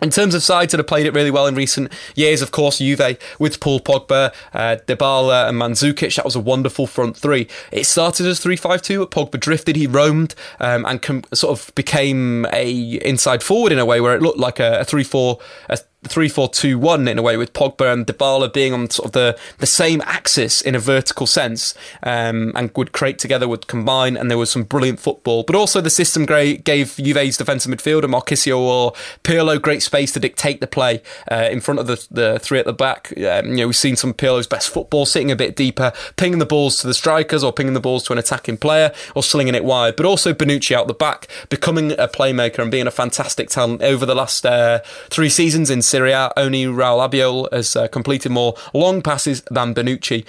In 0.00 0.10
terms 0.10 0.34
of 0.34 0.44
sides 0.44 0.70
that 0.70 0.78
have 0.78 0.86
played 0.86 1.06
it 1.06 1.12
really 1.12 1.30
well 1.30 1.46
in 1.46 1.56
recent 1.56 1.92
years, 2.14 2.40
of 2.40 2.52
course, 2.52 2.78
Juve 2.78 3.18
with 3.40 3.58
Paul 3.58 3.80
Pogba, 3.80 4.32
uh, 4.54 4.76
Dybala, 4.86 5.48
and 5.48 5.60
Mandzukic, 5.60 6.14
that 6.14 6.24
was 6.24 6.36
a 6.36 6.40
wonderful 6.40 6.86
front 6.86 7.16
three. 7.16 7.48
It 7.72 7.84
started 7.84 8.26
as 8.26 8.38
3 8.38 8.54
5 8.54 8.80
2, 8.80 8.98
but 9.00 9.10
Pogba 9.10 9.40
drifted, 9.40 9.74
he 9.74 9.88
roamed, 9.88 10.36
um, 10.60 10.84
and 10.86 11.02
com- 11.02 11.24
sort 11.34 11.58
of 11.58 11.74
became 11.74 12.46
a 12.52 12.70
inside 13.04 13.42
forward 13.42 13.72
in 13.72 13.80
a 13.80 13.84
way 13.84 14.00
where 14.00 14.14
it 14.14 14.22
looked 14.22 14.38
like 14.38 14.60
a, 14.60 14.80
a 14.80 14.84
3 14.84 15.02
4, 15.02 15.38
a 15.68 15.78
three 16.04 16.28
four 16.28 16.48
two 16.48 16.78
one 16.78 17.08
in 17.08 17.18
a 17.18 17.22
way 17.22 17.36
with 17.36 17.52
Pogba 17.52 17.92
and 17.92 18.06
Dybala 18.06 18.52
being 18.52 18.72
on 18.72 18.88
sort 18.88 19.06
of 19.06 19.12
the, 19.12 19.38
the 19.58 19.66
same 19.66 20.00
axis 20.02 20.60
in 20.60 20.74
a 20.76 20.78
vertical 20.78 21.26
sense 21.26 21.74
um, 22.04 22.52
and 22.54 22.70
would 22.76 22.92
create 22.92 23.18
together 23.18 23.48
would 23.48 23.66
combine 23.66 24.16
and 24.16 24.30
there 24.30 24.38
was 24.38 24.50
some 24.50 24.62
brilliant 24.62 25.00
football. 25.00 25.42
But 25.42 25.56
also 25.56 25.80
the 25.80 25.90
system 25.90 26.24
gave 26.24 26.96
Juve's 26.96 27.36
defensive 27.36 27.72
midfielder 27.72 28.04
Marchisio 28.04 28.58
or 28.58 28.92
Pirlo 29.24 29.60
great 29.60 29.82
space 29.82 30.12
to 30.12 30.20
dictate 30.20 30.60
the 30.60 30.68
play 30.68 31.02
uh, 31.30 31.48
in 31.50 31.60
front 31.60 31.80
of 31.80 31.88
the, 31.88 32.06
the 32.10 32.38
three 32.38 32.60
at 32.60 32.64
the 32.64 32.72
back. 32.72 33.12
Um, 33.18 33.46
you 33.50 33.56
know 33.56 33.66
we've 33.66 33.76
seen 33.76 33.96
some 33.96 34.14
Pirlo's 34.14 34.46
best 34.46 34.70
football 34.70 35.04
sitting 35.04 35.32
a 35.32 35.36
bit 35.36 35.56
deeper 35.56 35.92
pinging 36.16 36.38
the 36.38 36.46
balls 36.46 36.80
to 36.80 36.86
the 36.86 36.94
strikers 36.94 37.42
or 37.42 37.52
pinging 37.52 37.74
the 37.74 37.80
balls 37.80 38.04
to 38.04 38.12
an 38.12 38.18
attacking 38.18 38.56
player 38.56 38.92
or 39.16 39.22
slinging 39.24 39.56
it 39.56 39.64
wide. 39.64 39.96
But 39.96 40.06
also 40.06 40.32
Bonucci 40.32 40.76
out 40.76 40.86
the 40.86 40.94
back 40.94 41.26
becoming 41.48 41.92
a 41.92 42.06
playmaker 42.06 42.60
and 42.60 42.70
being 42.70 42.86
a 42.86 42.92
fantastic 42.92 43.48
talent 43.48 43.82
over 43.82 44.06
the 44.06 44.14
last 44.14 44.46
uh, 44.46 44.78
three 45.10 45.28
seasons 45.28 45.70
in 45.70 45.82
Serie 45.88 46.12
A, 46.12 46.32
only 46.36 46.64
Raul 46.64 47.08
Albiol 47.08 47.52
has 47.52 47.74
uh, 47.74 47.88
completed 47.88 48.30
more 48.30 48.54
long 48.74 49.02
passes 49.02 49.42
than 49.50 49.74
Bonucci. 49.74 50.24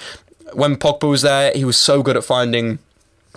When 0.54 0.78
Pogba 0.78 1.10
was 1.10 1.22
there, 1.22 1.52
he 1.54 1.66
was 1.66 1.78
so 1.78 2.02
good 2.02 2.18
at 2.18 2.24
finding 2.24 2.80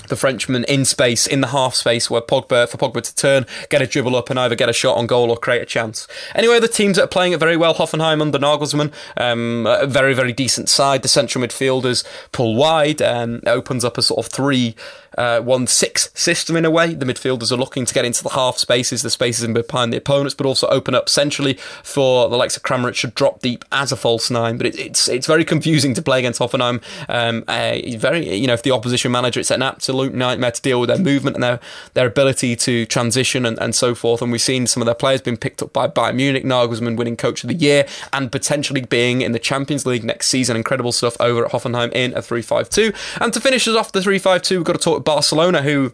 the 0.08 0.16
Frenchman 0.16 0.64
in 0.64 0.84
space, 0.84 1.26
in 1.26 1.42
the 1.42 1.48
half 1.48 1.74
space, 1.74 2.08
where 2.08 2.22
Pogba 2.22 2.68
for 2.68 2.78
Pogba 2.78 3.02
to 3.02 3.14
turn, 3.14 3.46
get 3.68 3.82
a 3.82 3.86
dribble 3.86 4.16
up, 4.16 4.30
and 4.30 4.38
either 4.38 4.54
get 4.54 4.68
a 4.68 4.72
shot 4.72 4.96
on 4.96 5.06
goal 5.06 5.30
or 5.30 5.36
create 5.36 5.62
a 5.62 5.66
chance. 5.66 6.08
Anyway, 6.34 6.58
the 6.60 6.68
teams 6.68 6.96
that 6.96 7.04
are 7.04 7.08
playing 7.08 7.32
it 7.32 7.40
very 7.40 7.56
well, 7.56 7.74
Hoffenheim 7.74 8.22
under 8.22 8.38
Nagelsmann, 8.38 8.92
um, 9.16 9.66
a 9.66 9.86
very 9.86 10.14
very 10.14 10.32
decent 10.32 10.68
side. 10.68 11.02
The 11.02 11.08
central 11.08 11.44
midfielders 11.44 12.04
pull 12.32 12.54
wide, 12.54 13.02
and 13.02 13.46
opens 13.46 13.84
up 13.84 13.98
a 13.98 14.02
sort 14.02 14.24
of 14.24 14.32
three 14.32 14.74
uh, 15.18 15.40
one 15.40 15.66
six 15.66 16.10
system 16.14 16.56
in 16.56 16.64
a 16.64 16.70
way. 16.70 16.94
The 16.94 17.06
midfielders 17.06 17.52
are 17.52 17.56
looking 17.56 17.84
to 17.84 17.94
get 17.94 18.04
into 18.04 18.22
the 18.22 18.30
half 18.30 18.58
spaces, 18.58 19.02
the 19.02 19.10
spaces 19.10 19.44
in 19.44 19.52
behind 19.52 19.92
the 19.92 19.96
opponents, 19.96 20.34
but 20.34 20.46
also 20.46 20.66
open 20.68 20.94
up 20.94 21.08
centrally 21.08 21.54
for 21.82 22.28
the 22.28 22.36
likes 22.36 22.56
of 22.56 22.62
Kramaric 22.62 22.94
should 22.94 23.14
drop 23.14 23.40
deep 23.40 23.64
as 23.72 23.92
a 23.92 23.96
false 23.96 24.30
nine. 24.30 24.56
But 24.56 24.66
it, 24.66 24.78
it's 24.78 25.08
it's 25.08 25.26
very 25.26 25.44
confusing 25.44 25.94
to 25.94 26.02
play 26.02 26.18
against 26.18 26.40
Hoffenheim. 26.40 26.82
Um, 27.08 27.44
uh, 27.48 27.78
very 27.98 28.34
you 28.34 28.46
know 28.46 28.54
if 28.54 28.62
the 28.62 28.70
opposition 28.70 29.12
manager, 29.12 29.40
it's 29.40 29.50
an 29.50 29.62
absolute 29.62 30.14
nightmare 30.14 30.50
to 30.50 30.62
deal 30.62 30.80
with 30.80 30.88
their 30.88 30.98
movement 30.98 31.36
and 31.36 31.42
their 31.42 31.60
their 31.94 32.06
ability 32.06 32.56
to 32.56 32.86
transition 32.86 33.46
and, 33.46 33.58
and 33.58 33.74
so 33.74 33.94
forth. 33.94 34.22
And 34.22 34.32
we've 34.32 34.40
seen 34.40 34.66
some 34.66 34.80
of 34.80 34.86
their 34.86 34.94
players 34.94 35.20
being 35.20 35.36
picked 35.36 35.62
up 35.62 35.72
by 35.72 35.88
Bayern 35.88 36.16
Munich, 36.16 36.44
Nagelsmann 36.44 36.96
winning 36.96 37.16
Coach 37.16 37.44
of 37.44 37.48
the 37.48 37.54
Year, 37.54 37.86
and 38.12 38.30
potentially 38.32 38.82
being 38.82 39.20
in 39.20 39.32
the 39.32 39.38
Champions 39.38 39.86
League 39.86 40.04
next 40.04 40.28
season. 40.28 40.56
Incredible 40.56 40.92
stuff 40.92 41.16
over 41.20 41.44
at 41.44 41.52
Hoffenheim 41.52 41.92
in 41.92 42.16
a 42.16 42.22
three 42.22 42.42
five 42.42 42.68
two. 42.68 42.92
And 43.20 43.32
to 43.32 43.40
finish 43.40 43.66
us 43.68 43.76
off 43.76 43.92
the 43.92 44.02
three 44.02 44.18
five 44.18 44.42
two, 44.42 44.58
we've 44.58 44.64
got 44.64 44.74
to 44.74 44.78
talk 44.78 44.98
Barcelona, 45.02 45.62
who 45.62 45.92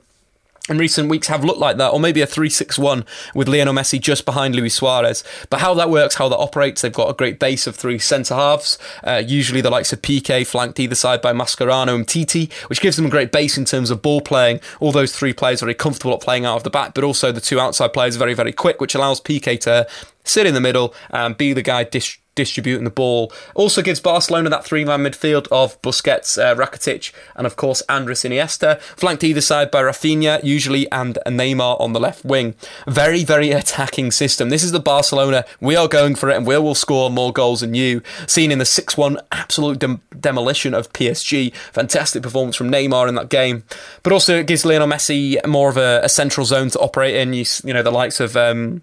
in 0.68 0.79
recent 0.79 1.09
weeks 1.09 1.29
have 1.29 1.44
looked 1.44 1.59
like 1.59 1.77
that, 1.79 1.92
or 1.92 2.01
maybe 2.01 2.21
a 2.21 2.27
3 2.27 2.49
6 2.49 2.79
1 2.79 3.05
with 3.35 3.49
Lionel 3.49 3.75
Messi 3.75 4.01
just 4.01 4.25
behind 4.25 4.55
Luis 4.55 4.75
Suarez. 4.75 5.25
But 5.51 5.61
how 5.61 5.75
that 5.75 5.90
works, 5.90 6.16
how 6.16 6.29
that 6.29 6.37
operates, 6.37 6.83
they've 6.83 6.92
got 6.92 7.11
a 7.11 7.14
great 7.14 7.38
base 7.38 7.66
of 7.66 7.77
three 7.77 7.99
centre 7.99 8.35
halves, 8.35 8.79
uh, 9.05 9.23
usually 9.25 9.61
the 9.61 9.71
likes 9.71 9.92
of 9.92 10.03
Piqué, 10.03 10.47
flanked 10.47 10.79
either 10.79 10.94
side 10.94 11.23
by 11.23 11.33
Mascherano 11.33 11.94
and 11.94 12.07
Titi, 12.07 12.51
which 12.68 12.81
gives 12.81 12.97
them 12.97 13.07
a 13.07 13.11
great 13.11 13.33
base 13.33 13.57
in 13.57 13.64
terms 13.64 13.90
of 13.90 14.03
ball 14.03 14.21
playing. 14.21 14.61
All 14.81 14.92
those 14.92 15.16
three 15.16 15.33
players 15.33 15.62
are 15.62 15.66
very 15.66 15.75
comfortable 15.75 16.14
at 16.14 16.21
playing 16.21 16.44
out 16.44 16.57
of 16.57 16.64
the 16.64 16.71
back, 16.71 16.94
but 16.94 17.05
also 17.05 17.33
the 17.33 17.40
two 17.40 17.61
outside 17.61 17.92
players 17.92 18.16
are 18.16 18.21
very, 18.21 18.35
very 18.35 18.53
quick, 18.53 18.81
which 18.81 18.94
allows 18.94 19.21
Piqué 19.21 19.59
to 19.61 19.87
sit 20.25 20.47
in 20.47 20.55
the 20.55 20.61
middle 20.61 20.94
and 21.11 21.37
be 21.37 21.53
the 21.53 21.62
guy 21.62 21.85
dis- 21.85 22.18
distributing 22.38 22.85
the 22.85 22.90
ball. 22.90 23.33
Also 23.57 23.83
gives 23.83 23.98
Barcelona 23.98 24.48
that 24.48 24.64
three 24.64 24.85
man 24.85 25.01
midfield 25.01 25.48
of 25.48 25.81
Busquets, 25.83 26.38
uh, 26.38 26.55
Rakitic, 26.55 27.12
and 27.35 27.48
of 27.48 27.57
course 27.57 27.83
Andres 27.88 28.22
Iniesta, 28.22 28.81
flanked 28.81 29.24
either 29.24 29.40
side 29.40 29.72
by 29.72 29.83
Rafinha, 29.83 30.42
usually, 30.44 30.90
and 30.92 31.18
Neymar 31.27 31.81
on 31.81 31.94
the 31.94 32.01
left 32.01 32.24
wing. 32.24 32.55
Very, 32.87 33.24
very 33.24 33.51
attacking 33.62 34.12
system. 34.12 34.51
This 34.51 34.62
is 34.62 34.70
the 34.70 34.79
Barcelona. 34.79 35.44
We 35.61 35.74
are 35.74 35.88
going 35.88 36.14
for 36.14 36.31
it, 36.31 36.37
and 36.37 36.46
we 36.46 36.57
will 36.57 36.77
score 36.77 37.11
more 37.11 37.33
goals 37.33 37.61
than 37.61 37.74
you. 37.74 38.03
Seen 38.29 38.53
in 38.53 38.59
the 38.59 38.64
6 38.64 38.96
1 38.96 39.18
absolute 39.33 39.81
dem- 39.81 40.01
demolition 40.18 40.74
of 40.74 40.92
PSG. 40.92 41.53
Fantastic 41.72 42.22
performance 42.22 42.55
from 42.55 42.70
Neymar 42.70 43.09
in 43.09 43.16
that 43.16 43.31
game. 43.31 43.64
But 44.05 44.12
also, 44.12 44.38
it 44.38 44.46
gives 44.46 44.64
Lionel 44.64 44.87
Messi 44.87 45.44
more 45.44 45.68
of 45.68 45.77
a, 45.77 46.03
a 46.05 46.09
central 46.09 46.46
zone 46.46 46.70
to 46.70 46.79
operate 46.79 47.16
in. 47.16 47.33
You, 47.33 47.44
you 47.64 47.74
know, 47.74 47.83
the 47.83 47.90
likes 47.90 48.20
of. 48.20 48.37
Um, 48.37 48.83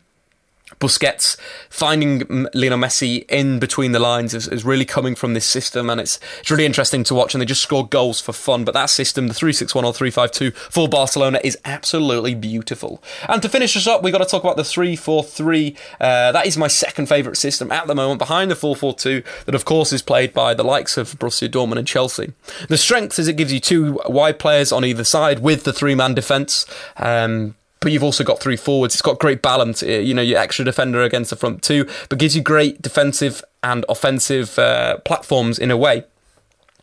Busquets 0.79 1.37
finding 1.69 2.47
Lionel 2.53 2.79
Messi 2.79 3.25
in 3.29 3.59
between 3.59 3.91
the 3.91 3.99
lines 3.99 4.33
is, 4.33 4.47
is, 4.47 4.65
really 4.65 4.85
coming 4.85 5.15
from 5.15 5.33
this 5.33 5.45
system, 5.45 5.89
and 5.89 6.01
it's 6.01 6.19
it's 6.39 6.49
really 6.49 6.65
interesting 6.65 7.03
to 7.05 7.15
watch. 7.15 7.33
And 7.33 7.41
they 7.41 7.45
just 7.45 7.61
score 7.61 7.87
goals 7.87 8.19
for 8.19 8.33
fun. 8.33 8.65
But 8.65 8.73
that 8.73 8.89
system, 8.89 9.27
the 9.27 9.33
three 9.33 9.53
six 9.53 9.75
one 9.75 9.85
or 9.85 9.93
three 9.93 10.09
five 10.09 10.31
two 10.31 10.51
for 10.51 10.87
Barcelona, 10.87 11.39
is 11.43 11.57
absolutely 11.65 12.35
beautiful. 12.35 13.01
And 13.29 13.41
to 13.41 13.49
finish 13.49 13.77
us 13.77 13.87
up, 13.87 14.03
we 14.03 14.11
got 14.11 14.19
to 14.19 14.25
talk 14.25 14.43
about 14.43 14.57
the 14.57 14.63
three 14.63 14.95
four 14.95 15.23
three. 15.23 15.75
Uh, 15.99 16.31
that 16.31 16.45
is 16.45 16.57
my 16.57 16.67
second 16.67 17.07
favourite 17.07 17.37
system 17.37 17.71
at 17.71 17.87
the 17.87 17.95
moment, 17.95 18.19
behind 18.19 18.51
the 18.51 18.55
four 18.55 18.75
four 18.75 18.93
two. 18.93 19.23
That 19.45 19.55
of 19.55 19.65
course 19.65 19.93
is 19.93 20.01
played 20.01 20.33
by 20.33 20.53
the 20.53 20.63
likes 20.63 20.97
of 20.97 21.17
Borussia 21.19 21.49
Dortmund 21.49 21.77
and 21.77 21.87
Chelsea. 21.87 22.33
The 22.67 22.77
strength 22.77 23.19
is 23.19 23.27
it 23.27 23.37
gives 23.37 23.53
you 23.53 23.59
two 23.59 23.99
wide 24.07 24.39
players 24.39 24.71
on 24.71 24.83
either 24.83 25.03
side 25.03 25.39
with 25.39 25.63
the 25.63 25.73
three 25.73 25.95
man 25.95 26.13
defence. 26.13 26.65
Um, 26.97 27.55
but 27.85 27.91
you've 27.91 28.03
also 28.03 28.23
got 28.23 28.39
three 28.39 28.55
forwards. 28.55 28.95
It's 28.95 29.03
got 29.03 29.19
great 29.19 29.43
balance. 29.43 29.83
Uh, 29.83 29.85
you 29.85 30.15
know, 30.15 30.23
your 30.23 30.39
extra 30.39 30.65
defender 30.65 31.03
against 31.03 31.29
the 31.29 31.35
front 31.35 31.61
two, 31.61 31.87
but 32.09 32.17
gives 32.17 32.35
you 32.35 32.41
great 32.41 32.81
defensive 32.81 33.43
and 33.61 33.85
offensive 33.87 34.57
uh, 34.57 34.97
platforms 35.05 35.59
in 35.59 35.69
a 35.69 35.77
way. 35.77 36.03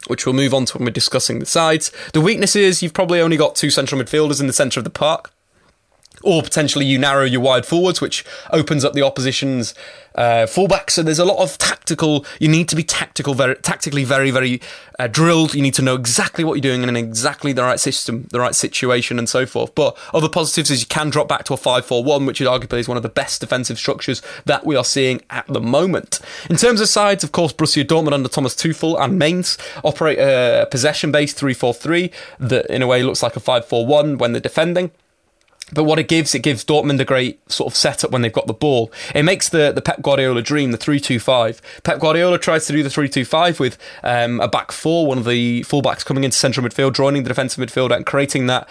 Which 0.07 0.27
we'll 0.27 0.37
move 0.37 0.55
on 0.55 0.65
to 0.67 0.79
when 0.79 0.85
we're 0.85 0.93
discussing 0.93 1.41
the 1.41 1.47
sides. 1.47 1.91
The 2.13 2.21
weakness 2.21 2.55
is 2.55 2.85
you've 2.85 2.95
probably 2.95 3.21
only 3.21 3.37
got 3.37 3.57
two 3.57 3.69
central 3.69 4.01
midfielders 4.01 4.41
in 4.41 4.47
the 4.47 4.53
centre 4.53 4.79
of 4.79 4.85
the 4.85 4.91
park 4.91 5.33
or 6.23 6.41
potentially 6.41 6.85
you 6.85 6.99
narrow 6.99 7.25
your 7.25 7.41
wide 7.41 7.67
forwards, 7.67 8.01
which 8.01 8.25
opens 8.53 8.85
up 8.85 8.93
the 8.93 9.03
opposition's 9.03 9.75
uh, 10.15 10.47
fullback. 10.47 10.91
So 10.91 11.03
there's 11.03 11.19
a 11.19 11.25
lot 11.25 11.39
of 11.39 11.59
tactical. 11.59 12.25
You 12.41 12.49
need 12.49 12.69
to 12.69 12.77
be 12.77 12.83
tactical, 12.83 13.35
very 13.35 13.55
tactically, 13.57 14.05
very, 14.05 14.31
very 14.31 14.61
uh, 14.99 15.07
drilled. 15.07 15.55
You 15.55 15.63
need 15.63 15.75
to 15.75 15.83
know 15.83 15.95
exactly 15.95 16.45
what 16.45 16.55
you're 16.55 16.63
doing 16.63 16.83
and 16.83 16.97
in 16.97 16.97
exactly 16.97 17.53
the 17.53 17.63
right 17.63 17.81
system, 17.81 18.29
the 18.31 18.41
right 18.41 18.55
situation, 18.55 19.19
and 19.19 19.29
so 19.29 19.47
forth. 19.47 19.75
But 19.75 19.97
other 20.13 20.29
positives 20.29 20.71
is 20.71 20.81
you 20.81 20.87
can 20.87 21.11
drop 21.11 21.29
back 21.29 21.45
to 21.45 21.55
a 21.55 21.57
five-four-one, 21.57 22.27
which 22.27 22.41
is 22.41 22.47
arguably 22.47 22.79
is 22.79 22.89
one 22.89 22.97
of 22.97 23.03
the 23.03 23.09
best 23.09 23.41
defensive 23.41 23.79
structures 23.79 24.23
that 24.45 24.65
we 24.67 24.77
are 24.77 24.85
seeing 24.85 25.23
at 25.31 25.47
the 25.47 25.61
moment. 25.61 26.21
In 26.49 26.57
terms 26.57 26.81
of 26.81 26.89
sides, 26.89 27.25
of 27.25 27.33
course, 27.33 27.53
Borussia 27.53 27.85
Dortmund 27.85 28.13
under 28.13 28.29
Thomas 28.29 28.55
Tuchel 28.55 29.01
and 29.01 29.19
Mainz 29.19 29.59
operate 29.83 30.19
a 30.19 30.67
possession-based 30.71 31.37
three-four-three 31.37 32.11
that 32.39 32.67
in 32.67 32.83
a 32.83 32.87
way 32.87 33.03
looks 33.03 33.23
like 33.23 33.37
a 33.37 33.41
five-four-one 33.41 34.19
when 34.19 34.33
they're 34.33 34.41
defending. 34.41 34.91
But 35.73 35.85
what 35.85 35.99
it 35.99 36.09
gives, 36.09 36.35
it 36.35 36.41
gives 36.41 36.65
Dortmund 36.65 37.01
a 37.01 37.05
great 37.05 37.51
sort 37.51 37.73
of 37.73 37.77
setup 37.77 38.11
when 38.11 38.23
they've 38.23 38.33
got 38.33 38.47
the 38.47 38.55
ball. 38.55 38.93
It 39.15 39.23
makes 39.23 39.49
the, 39.49 39.73
the 39.73 39.83
Pep 39.83 40.03
Guardiola 40.03 40.43
dream, 40.43 40.71
the 40.71 40.77
3 40.77 41.01
2 41.01 41.19
5. 41.19 41.63
Pep 41.83 41.99
Guardiola 42.01 42.39
tries 42.39 42.67
to 42.67 42.73
do 42.73 42.83
the 42.83 42.91
3 42.91 43.09
2 43.09 43.25
5 43.25 43.61
with 43.61 43.79
um, 44.03 44.41
a 44.41 44.49
back 44.49 44.73
four, 44.73 45.07
one 45.07 45.19
of 45.19 45.25
the 45.25 45.63
fullbacks 45.63 46.05
coming 46.05 46.25
into 46.25 46.37
central 46.37 46.67
midfield, 46.67 46.95
joining 46.95 47.23
the 47.23 47.29
defensive 47.29 47.65
midfielder 47.65 47.97
and 47.97 48.07
creating 48.07 48.47
that 48.47 48.69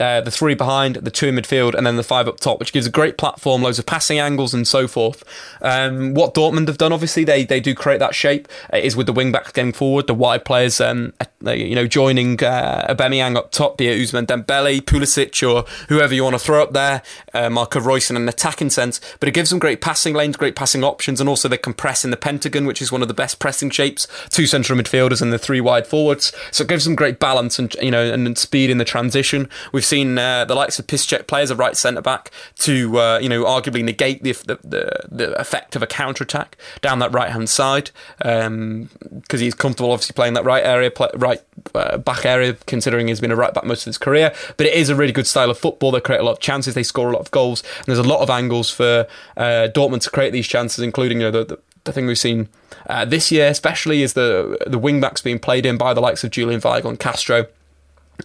uh, 0.00 0.20
the 0.20 0.30
three 0.30 0.54
behind, 0.54 0.96
the 0.96 1.10
two 1.10 1.28
in 1.28 1.36
midfield, 1.36 1.74
and 1.74 1.86
then 1.86 1.96
the 1.96 2.02
five 2.02 2.26
up 2.26 2.40
top, 2.40 2.58
which 2.58 2.72
gives 2.72 2.86
a 2.86 2.90
great 2.90 3.16
platform, 3.16 3.62
loads 3.62 3.78
of 3.78 3.86
passing 3.86 4.18
angles 4.18 4.52
and 4.52 4.66
so 4.66 4.88
forth. 4.88 5.22
Um, 5.62 6.14
what 6.14 6.34
Dortmund 6.34 6.66
have 6.68 6.78
done, 6.78 6.92
obviously, 6.92 7.24
they 7.24 7.44
they 7.44 7.60
do 7.60 7.74
create 7.74 7.98
that 7.98 8.14
shape. 8.14 8.48
Uh, 8.72 8.78
is 8.78 8.96
with 8.96 9.06
the 9.06 9.12
wing 9.12 9.32
backs 9.32 9.52
getting 9.52 9.72
forward, 9.72 10.06
the 10.06 10.14
wide 10.14 10.44
players, 10.44 10.80
um, 10.80 11.12
uh, 11.20 11.52
you 11.52 11.74
know, 11.74 11.86
joining 11.86 12.42
uh, 12.42 12.86
Aubameyang 12.88 13.36
up 13.36 13.52
top, 13.52 13.78
be 13.78 13.88
it 13.88 13.98
Ousmane 13.98 14.26
Dembele, 14.26 14.80
Pulisic, 14.80 15.48
or 15.48 15.64
whoever 15.88 16.14
you 16.14 16.24
want 16.24 16.34
to 16.34 16.38
throw 16.38 16.62
up 16.62 16.72
there, 16.72 17.02
uh, 17.32 17.48
Marco 17.48 17.80
Reus 17.80 18.10
in 18.10 18.16
an 18.16 18.28
attacking 18.28 18.70
sense. 18.70 19.00
But 19.20 19.28
it 19.28 19.32
gives 19.32 19.50
them 19.50 19.58
great 19.58 19.80
passing 19.80 20.14
lanes, 20.14 20.36
great 20.36 20.56
passing 20.56 20.82
options, 20.82 21.20
and 21.20 21.28
also 21.28 21.48
they 21.48 21.56
can 21.56 21.74
press 21.74 22.04
in 22.04 22.10
the 22.10 22.16
pentagon, 22.16 22.66
which 22.66 22.82
is 22.82 22.90
one 22.90 23.02
of 23.02 23.08
the 23.08 23.14
best 23.14 23.38
pressing 23.38 23.70
shapes. 23.70 24.08
Two 24.30 24.46
central 24.46 24.78
midfielders 24.78 25.22
and 25.22 25.32
the 25.32 25.38
three 25.38 25.60
wide 25.60 25.86
forwards, 25.86 26.32
so 26.50 26.64
it 26.64 26.68
gives 26.68 26.84
them 26.84 26.96
great 26.96 27.20
balance 27.20 27.58
and 27.58 27.74
you 27.74 27.90
know 27.90 28.12
and 28.12 28.36
speed 28.36 28.70
in 28.70 28.78
the 28.78 28.84
transition. 28.84 29.48
We've 29.72 29.83
seen 29.84 30.18
uh, 30.18 30.44
the 30.44 30.54
likes 30.54 30.78
of 30.78 30.86
Piszczek 30.86 31.26
play 31.26 31.42
as 31.42 31.50
a 31.50 31.56
right 31.56 31.76
centre 31.76 32.02
back 32.02 32.30
to 32.58 32.98
uh, 32.98 33.18
you 33.18 33.28
know 33.28 33.44
arguably 33.44 33.82
negate 33.82 34.22
the, 34.22 34.32
the 34.32 34.58
the, 34.64 35.08
the 35.10 35.40
effect 35.40 35.76
of 35.76 35.82
a 35.82 35.86
counter 35.86 36.24
attack 36.24 36.56
down 36.80 36.98
that 36.98 37.12
right 37.12 37.30
hand 37.30 37.48
side 37.48 37.90
because 38.18 38.46
um, 38.46 38.88
he's 39.28 39.54
comfortable 39.54 39.92
obviously 39.92 40.14
playing 40.14 40.34
that 40.34 40.44
right 40.44 40.64
area, 40.64 40.90
play, 40.90 41.08
right 41.14 41.42
uh, 41.74 41.98
back 41.98 42.24
area, 42.24 42.54
considering 42.66 43.08
he's 43.08 43.20
been 43.20 43.32
a 43.32 43.36
right 43.36 43.54
back 43.54 43.64
most 43.64 43.82
of 43.82 43.86
his 43.86 43.98
career. 43.98 44.34
But 44.56 44.66
it 44.66 44.74
is 44.74 44.88
a 44.88 44.96
really 44.96 45.12
good 45.12 45.26
style 45.26 45.50
of 45.50 45.58
football. 45.58 45.90
They 45.90 46.00
create 46.00 46.20
a 46.20 46.24
lot 46.24 46.32
of 46.32 46.40
chances, 46.40 46.74
they 46.74 46.82
score 46.82 47.08
a 47.08 47.12
lot 47.12 47.20
of 47.20 47.30
goals, 47.30 47.62
and 47.78 47.86
there's 47.86 47.98
a 47.98 48.02
lot 48.02 48.20
of 48.20 48.30
angles 48.30 48.70
for 48.70 49.06
uh, 49.36 49.68
Dortmund 49.74 50.02
to 50.02 50.10
create 50.10 50.32
these 50.32 50.46
chances, 50.46 50.82
including 50.82 51.20
you 51.20 51.30
know 51.30 51.30
the, 51.30 51.44
the 51.44 51.58
the 51.84 51.92
thing 51.92 52.06
we've 52.06 52.18
seen 52.18 52.48
uh, 52.88 53.04
this 53.04 53.30
year, 53.30 53.48
especially, 53.48 54.02
is 54.02 54.14
the 54.14 54.58
the 54.66 54.78
wing 54.78 55.00
backs 55.00 55.20
being 55.20 55.38
played 55.38 55.66
in 55.66 55.76
by 55.76 55.94
the 55.94 56.00
likes 56.00 56.24
of 56.24 56.30
Julian 56.30 56.60
Weigl 56.60 56.86
and 56.86 56.98
Castro 56.98 57.46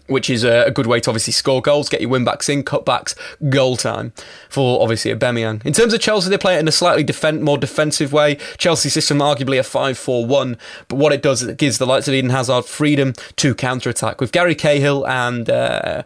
which 0.08 0.30
is 0.30 0.44
a, 0.44 0.72
good 0.72 0.88
way 0.88 1.00
to 1.00 1.10
obviously 1.10 1.34
score 1.34 1.62
goals, 1.62 1.90
get 1.90 2.02
your 2.02 2.10
win 2.10 2.24
backs 2.24 2.48
in, 2.50 2.64
cutbacks, 2.64 3.16
goal 3.50 3.76
time 3.76 4.14
for 4.50 4.82
obviously 4.82 5.14
Aubameyang. 5.14 5.66
In 5.66 5.74
terms 5.74 5.94
of 5.94 6.00
Chelsea, 6.00 6.30
they 6.30 6.38
play 6.38 6.56
it 6.56 6.60
in 6.60 6.68
a 6.68 6.72
slightly 6.72 7.04
defend, 7.04 7.44
more 7.44 7.58
defensive 7.58 8.14
way. 8.14 8.36
Chelsea 8.58 8.90
system 8.90 9.20
arguably 9.20 9.60
a 9.60 9.64
5-4-1, 9.64 10.58
but 10.88 10.98
what 10.98 11.12
it 11.12 11.22
does 11.22 11.42
is 11.42 11.48
it 11.48 11.58
gives 11.58 11.78
the 11.78 11.88
likes 11.88 12.08
of 12.08 12.14
Eden 12.14 12.30
Hazard 12.30 12.66
freedom 12.66 13.14
to 13.38 13.56
counter 13.56 13.90
attack 13.90 14.22
with 14.22 14.32
Gary 14.32 14.56
Cahill 14.56 15.08
and 15.08 15.50
uh, 15.50 16.04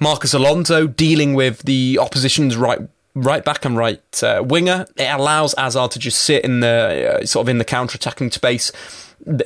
Marcos 0.00 0.34
Alonso 0.34 0.86
dealing 0.86 1.34
with 1.34 1.62
the 1.62 1.98
opposition's 2.00 2.56
right 2.56 2.80
right 3.16 3.44
back 3.44 3.64
and 3.64 3.76
right 3.76 4.24
uh, 4.24 4.42
winger. 4.44 4.86
It 4.96 5.04
allows 5.04 5.54
Hazard 5.56 5.92
to 5.92 6.00
just 6.00 6.20
sit 6.20 6.44
in 6.44 6.60
the 6.60 7.20
uh, 7.22 7.26
sort 7.26 7.44
of 7.44 7.48
in 7.48 7.58
the 7.58 7.64
counter 7.64 7.94
attacking 7.94 8.32
space 8.32 8.72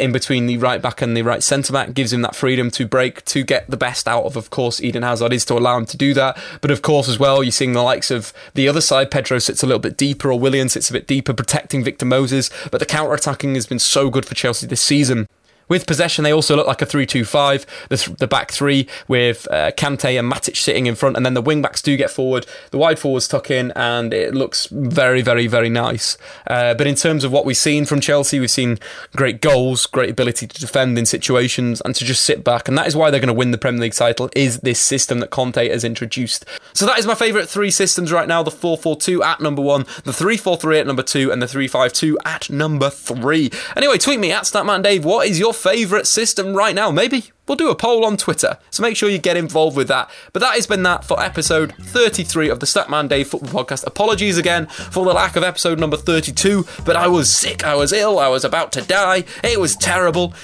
in 0.00 0.12
between 0.12 0.46
the 0.46 0.57
right 0.59 0.83
back 0.83 1.00
and 1.00 1.16
the 1.16 1.22
right 1.22 1.42
centre 1.42 1.72
back 1.72 1.94
gives 1.94 2.12
him 2.12 2.22
that 2.22 2.35
freedom 2.35 2.70
to 2.72 2.87
break 2.87 3.24
to 3.26 3.42
get 3.42 3.68
the 3.70 3.76
best 3.76 4.09
out 4.09 4.24
of 4.24 4.37
of 4.37 4.50
course 4.50 4.81
Eden 4.81 5.02
Hazard 5.02 5.33
is 5.33 5.44
to 5.46 5.54
allow 5.54 5.76
him 5.76 5.87
to 5.87 5.96
do 5.96 6.14
that. 6.14 6.38
But 6.61 6.70
of 6.70 6.83
course 6.83 7.09
as 7.09 7.18
well 7.18 7.42
you're 7.42 7.52
seeing 7.52 7.72
the 7.72 7.83
likes 7.83 8.11
of 8.11 8.33
the 8.54 8.68
other 8.68 8.81
side 8.81 9.11
Pedro 9.11 9.38
sits 9.38 9.62
a 9.62 9.66
little 9.66 9.81
bit 9.81 9.96
deeper 9.96 10.33
or 10.33 10.38
Willian 10.38 10.68
sits 10.68 10.90
a 10.90 10.92
bit 10.92 11.07
deeper 11.07 11.33
protecting 11.33 11.85
Victor 11.85 12.07
Moses. 12.07 12.50
But 12.70 12.78
the 12.78 12.87
counter 12.87 13.14
attacking 13.14 13.54
has 13.54 13.66
been 13.66 13.78
so 13.78 14.11
good 14.11 14.26
for 14.26 14.35
Chelsea 14.35 14.66
this 14.66 14.81
season 14.81 15.28
with 15.68 15.87
possession, 15.87 16.24
they 16.24 16.33
also 16.33 16.57
look 16.57 16.66
like 16.66 16.83
a 16.83 16.87
3 16.87 17.07
2 17.07 17.24
5, 17.24 17.66
the, 17.88 17.96
th- 17.96 18.16
the 18.18 18.26
back 18.26 18.50
three 18.50 18.88
with 19.07 19.46
uh, 19.50 19.70
Kante 19.72 20.18
and 20.18 20.31
Matic 20.31 20.57
sitting 20.57 20.87
in 20.87 20.94
front, 20.94 21.16
and 21.16 21.24
then 21.24 21.35
the 21.35 21.42
wing 21.42 21.62
backs 21.62 21.83
do 21.83 21.96
get 21.96 22.11
forward. 22.11 22.46
The 22.70 22.78
wide 22.78 22.98
forwards 22.98 23.28
tuck 23.28 23.50
in, 23.50 23.72
and 23.72 24.12
it 24.12 24.35
looks 24.35 24.66
very, 24.66 25.22
very, 25.22 25.46
very 25.46 25.68
nice. 25.68 26.18
Uh, 26.46 26.74
but 26.74 26.87
in 26.87 26.94
terms 26.94 27.24
of 27.24 27.33
what 27.33 27.44
we've 27.44 27.57
seen 27.57 27.85
from 27.85 28.00
Chelsea, 28.00 28.40
we've 28.40 28.50
seen 28.50 28.78
great 29.14 29.40
goals, 29.40 29.87
great 29.87 30.11
ability 30.11 30.46
to 30.46 30.61
defend 30.61 30.98
in 30.98 31.07
situations, 31.07 31.81
and 31.83 31.94
to 31.94 32.04
just 32.04 32.24
sit 32.24 32.42
back. 32.44 32.68
And 32.68 32.76
that 32.76 32.87
is 32.87 32.96
why 32.96 33.11
they're 33.11 33.20
going 33.20 33.28
to 33.28 33.35
win 33.35 33.50
the 33.50 33.59
Premier 33.59 33.83
League 33.83 33.94
title, 33.94 34.31
is 34.35 34.61
this 34.61 34.81
system 34.81 35.20
that 35.20 35.31
Conte 35.31 35.68
has 35.68 35.85
introduced. 35.85 36.44
So 36.72 36.87
that 36.87 36.98
is 36.98 37.07
my 37.07 37.14
favourite 37.14 37.48
three 37.48 37.70
systems 37.70 38.12
right 38.12 38.28
now 38.28 38.42
the 38.42 38.50
4 38.50 38.78
4 38.78 38.96
2 38.96 39.22
at 39.22 39.40
number 39.40 39.62
one, 39.62 39.85
the 40.04 40.12
3 40.12 40.37
4 40.37 40.57
3 40.57 40.78
at 40.78 40.87
number 40.87 41.02
two, 41.02 41.31
and 41.31 41.42
the 41.42 41.48
3 41.48 41.68
5 41.68 41.92
2 41.92 42.18
at 42.24 42.50
number 42.50 42.90
three. 42.90 43.50
Anyway, 43.76 43.98
tweet 43.98 44.20
me 44.20 44.33
at 44.33 44.44
Statman 44.44 44.83
Dave. 44.83 45.04
What 45.04 45.26
is 45.26 45.38
your 45.38 45.52
favourite 45.58 46.06
system 46.06 46.54
right 46.54 46.74
now? 46.74 46.90
Maybe 46.90 47.24
we'll 47.46 47.56
do 47.56 47.70
a 47.70 47.74
poll 47.74 48.04
on 48.04 48.16
Twitter. 48.16 48.58
So 48.70 48.82
make 48.82 48.96
sure 48.96 49.08
you 49.08 49.18
get 49.18 49.36
involved 49.36 49.76
with 49.76 49.88
that. 49.88 50.10
But 50.32 50.40
that 50.40 50.54
has 50.54 50.66
been 50.66 50.82
that 50.84 51.04
for 51.04 51.20
episode 51.22 51.74
33 51.80 52.48
of 52.48 52.60
the 52.60 52.66
Statman 52.66 53.08
Dave 53.08 53.28
Football 53.28 53.64
Podcast. 53.64 53.86
Apologies 53.86 54.38
again 54.38 54.66
for 54.66 55.04
the 55.04 55.12
lack 55.12 55.36
of 55.36 55.42
episode 55.42 55.78
number 55.78 55.96
32, 55.96 56.64
but 56.84 56.96
I 56.96 57.08
was 57.08 57.30
sick, 57.30 57.64
I 57.64 57.74
was 57.74 57.92
ill, 57.92 58.18
I 58.18 58.28
was 58.28 58.44
about 58.44 58.72
to 58.72 58.82
die. 58.82 59.24
It 59.42 59.60
was 59.60 59.76
terrible. 59.76 60.34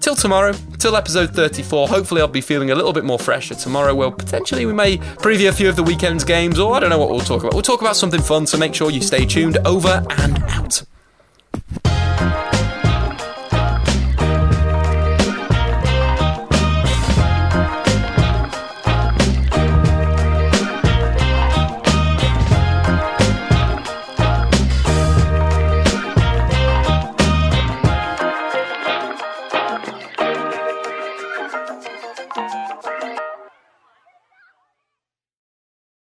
Till 0.00 0.14
tomorrow, 0.14 0.52
till 0.78 0.96
episode 0.96 1.34
34, 1.34 1.88
hopefully 1.88 2.20
I'll 2.20 2.28
be 2.28 2.42
feeling 2.42 2.70
a 2.70 2.74
little 2.74 2.92
bit 2.92 3.04
more 3.04 3.18
fresher 3.18 3.54
tomorrow. 3.54 3.94
Well, 3.94 4.12
potentially 4.12 4.66
we 4.66 4.74
may 4.74 4.98
preview 4.98 5.48
a 5.48 5.52
few 5.52 5.68
of 5.68 5.76
the 5.76 5.82
weekend's 5.82 6.24
games, 6.24 6.58
or 6.58 6.74
I 6.74 6.80
don't 6.80 6.90
know 6.90 6.98
what 6.98 7.08
we'll 7.08 7.20
talk 7.20 7.40
about. 7.40 7.54
We'll 7.54 7.62
talk 7.62 7.80
about 7.80 7.96
something 7.96 8.20
fun, 8.20 8.46
so 8.46 8.58
make 8.58 8.74
sure 8.74 8.90
you 8.90 9.00
stay 9.00 9.24
tuned. 9.24 9.56
Over 9.64 10.04
and 10.18 10.42
out. 10.42 10.82